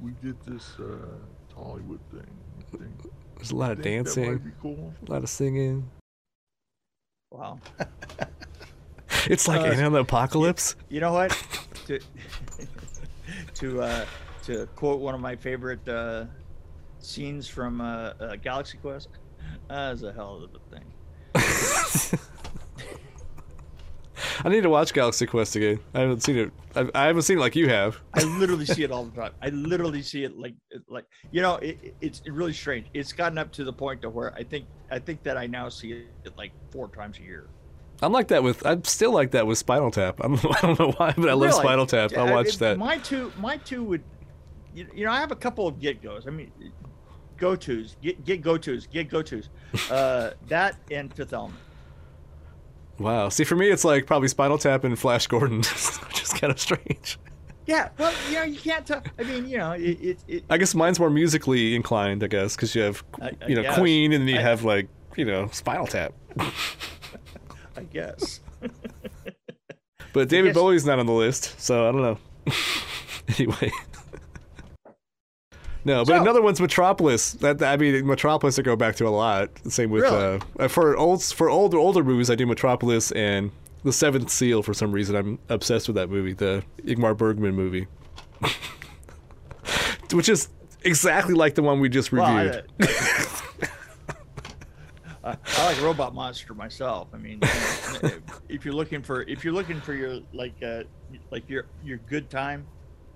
we 0.00 0.10
did 0.22 0.36
this 0.46 0.76
uh, 0.78 0.84
Hollywood 1.56 2.00
thing? 2.12 2.30
You 2.58 2.78
think, 2.78 2.92
There's 3.36 3.50
a 3.50 3.56
lot 3.56 3.72
of 3.72 3.78
think 3.82 4.06
that 4.06 4.14
dancing, 4.14 4.32
might 4.32 4.44
be 4.44 4.54
cool? 4.62 4.94
a 5.06 5.10
lot 5.12 5.22
of 5.24 5.28
singing. 5.30 5.90
wow 7.32 7.58
It's 9.26 9.46
like 9.48 9.60
Uh, 9.62 9.64
Anna 9.74 9.86
and 9.86 9.94
the 9.94 10.00
Apocalypse. 10.00 10.76
you 10.88 11.00
know 11.00 11.12
what 11.12 11.30
to 11.86 11.98
to 13.54 13.82
uh 13.82 14.04
to 14.42 14.66
quote 14.76 15.00
one 15.00 15.14
of 15.14 15.20
my 15.20 15.36
favorite 15.36 15.86
uh 15.88 16.24
scenes 16.98 17.48
from 17.48 17.80
uh, 17.80 18.12
uh 18.20 18.36
galaxy 18.36 18.78
quest 18.78 19.08
that's 19.68 20.02
a 20.02 20.12
hell 20.12 20.42
of 20.44 20.50
a 20.54 20.58
thing 20.74 22.18
I 24.44 24.48
need 24.48 24.62
to 24.62 24.70
watch 24.70 24.92
Galaxy 24.92 25.26
Quest 25.26 25.56
again. 25.56 25.80
I 25.94 26.00
haven't 26.00 26.22
seen 26.22 26.36
it. 26.36 26.52
I, 26.74 26.88
I 26.94 27.06
haven't 27.06 27.22
seen 27.22 27.38
it 27.38 27.40
like 27.40 27.56
you 27.56 27.68
have. 27.68 28.00
I 28.14 28.22
literally 28.38 28.66
see 28.66 28.82
it 28.82 28.90
all 28.90 29.04
the 29.04 29.18
time. 29.18 29.32
I 29.42 29.48
literally 29.48 30.02
see 30.02 30.24
it 30.24 30.36
like 30.38 30.54
like 30.88 31.04
you 31.30 31.40
know 31.42 31.56
it, 31.56 31.78
it- 31.82 31.94
it's 32.00 32.22
really 32.26 32.52
strange. 32.52 32.86
It's 32.94 33.12
gotten 33.12 33.38
up 33.38 33.50
to 33.52 33.64
the 33.64 33.72
point 33.72 34.02
to 34.02 34.10
where 34.10 34.34
I 34.34 34.42
think 34.42 34.66
I 34.90 34.98
think 34.98 35.22
that 35.22 35.36
I 35.36 35.46
now 35.46 35.68
see 35.68 36.04
it 36.24 36.36
like 36.36 36.52
four 36.70 36.88
times 36.88 37.18
a 37.18 37.22
year. 37.22 37.46
I'm 38.02 38.12
like 38.12 38.28
that 38.28 38.42
with. 38.42 38.64
I'm 38.66 38.84
still 38.84 39.12
like 39.12 39.30
that 39.32 39.46
with 39.46 39.58
Spinal 39.58 39.90
Tap. 39.90 40.20
I'm, 40.22 40.34
I 40.34 40.58
don't 40.62 40.78
know 40.78 40.92
why, 40.96 41.12
but 41.16 41.28
I 41.28 41.34
love 41.34 41.52
Spinal 41.54 41.86
Tap. 41.86 42.12
I 42.16 42.30
watch 42.30 42.56
that. 42.58 42.78
My 42.78 42.98
two 42.98 43.32
my 43.38 43.56
two 43.58 43.82
would 43.84 44.02
you, 44.74 44.86
you 44.94 45.04
know 45.04 45.12
I 45.12 45.20
have 45.20 45.32
a 45.32 45.36
couple 45.36 45.66
of 45.66 45.78
get 45.80 46.02
goes. 46.02 46.26
I 46.26 46.30
mean 46.30 46.50
go 47.36 47.56
tos 47.56 47.96
get 48.02 48.24
get 48.24 48.42
go 48.42 48.56
tos 48.58 48.86
get 48.86 49.08
go 49.08 49.22
tos. 49.22 49.48
Uh, 49.90 50.30
that 50.48 50.76
and 50.90 51.12
Fifth 51.14 51.32
Element. 51.32 51.58
Wow. 52.98 53.30
See, 53.30 53.44
for 53.44 53.56
me, 53.56 53.70
it's 53.70 53.84
like 53.84 54.04
probably 54.06 54.28
Spinal 54.28 54.58
Tap 54.58 54.84
and 54.84 54.98
Flash 54.98 55.26
Gordon, 55.26 55.58
which 56.08 56.22
is 56.22 56.32
kind 56.34 56.50
of 56.52 56.60
strange. 56.60 57.18
Yeah, 57.66 57.88
well 57.98 58.12
you 58.28 58.34
know 58.34 58.42
you 58.42 58.58
can't 58.58 58.84
tell. 58.86 59.02
I 59.18 59.22
mean 59.22 59.48
you 59.48 59.58
know 59.58 59.72
it 59.72 59.82
it, 60.00 60.18
it 60.28 60.44
I 60.50 60.58
guess 60.58 60.74
mine's 60.74 60.98
more 60.98 61.08
musically 61.10 61.74
inclined. 61.74 62.22
I 62.24 62.26
guess 62.26 62.56
because 62.56 62.74
you 62.74 62.82
have, 62.82 63.02
I- 63.20 63.28
I 63.42 63.46
you 63.48 63.54
know, 63.54 63.62
guess. 63.62 63.78
Queen, 63.78 64.12
and 64.12 64.22
then 64.22 64.28
you 64.34 64.40
I- 64.40 64.42
have 64.42 64.64
like, 64.64 64.88
you 65.16 65.24
know, 65.24 65.48
Spinal 65.52 65.86
Tap. 65.86 66.12
I 67.76 67.84
guess. 67.84 68.40
But 70.12 70.28
David 70.28 70.48
guess- 70.48 70.54
Bowie's 70.56 70.84
not 70.84 70.98
on 70.98 71.06
the 71.06 71.12
list, 71.12 71.58
so 71.60 71.88
I 71.88 71.92
don't 71.92 72.02
know. 72.02 72.52
anyway. 73.38 73.70
No, 75.84 76.04
but 76.04 76.08
So- 76.16 76.22
another 76.22 76.42
one's 76.42 76.60
Metropolis. 76.60 77.32
That 77.34 77.62
I 77.62 77.76
mean, 77.76 78.06
Metropolis 78.06 78.58
I 78.58 78.62
go 78.62 78.76
back 78.76 78.96
to 78.96 79.06
a 79.06 79.10
lot. 79.10 79.50
Same 79.68 79.90
with 79.90 80.02
Really? 80.02 80.40
uh, 80.58 80.68
for 80.68 80.96
old 80.96 81.22
for 81.24 81.48
older 81.48 81.78
older 81.78 82.04
movies. 82.04 82.30
I 82.30 82.34
do 82.34 82.46
Metropolis 82.46 83.12
and 83.12 83.50
The 83.84 83.92
Seventh 83.92 84.30
Seal 84.30 84.62
for 84.62 84.74
some 84.74 84.92
reason. 84.92 85.16
I'm 85.16 85.38
obsessed 85.48 85.88
with 85.88 85.96
that 85.96 86.10
movie, 86.10 86.34
the 86.34 86.62
Ingmar 86.84 87.16
Bergman 87.16 87.54
movie, 87.54 87.86
which 90.12 90.28
is 90.28 90.48
exactly 90.82 91.34
like 91.34 91.54
the 91.54 91.62
one 91.62 91.80
we 91.80 91.88
just 91.88 92.12
Well, 92.12 92.36
reviewed. 92.36 92.64
I, 92.82 92.86
I, 95.22 95.36
I 95.58 95.66
like 95.66 95.82
Robot 95.82 96.14
Monster 96.14 96.54
myself. 96.54 97.08
I 97.12 97.18
mean, 97.18 97.40
if 98.48 98.64
you're 98.64 98.74
looking 98.74 99.02
for 99.02 99.22
if 99.22 99.44
you're 99.44 99.52
looking 99.52 99.80
for 99.80 99.92
your 99.94 100.20
like 100.32 100.54
uh 100.62 100.82
like 101.30 101.48
your 101.48 101.66
your 101.84 101.98
good 102.08 102.30
time, 102.30 102.66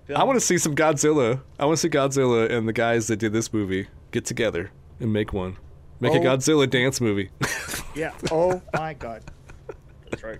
film, 0.07 0.19
I 0.19 0.23
want 0.23 0.37
to 0.37 0.45
see 0.45 0.57
some 0.57 0.75
Godzilla. 0.75 1.41
I 1.59 1.65
want 1.65 1.77
to 1.77 1.81
see 1.81 1.89
Godzilla 1.89 2.49
and 2.51 2.67
the 2.67 2.73
guys 2.73 3.07
that 3.07 3.17
did 3.17 3.33
this 3.33 3.51
movie 3.53 3.87
get 4.11 4.25
together 4.25 4.71
and 4.99 5.11
make 5.13 5.33
one. 5.33 5.57
Make 5.99 6.13
a 6.13 6.17
Oh. 6.19 6.21
Godzilla 6.21 6.69
dance 6.69 6.99
movie. 7.01 7.29
Yeah. 7.95 8.11
Oh 8.29 8.61
my 8.73 8.93
God. 8.93 9.23
That's 10.11 10.21
right. 10.21 10.39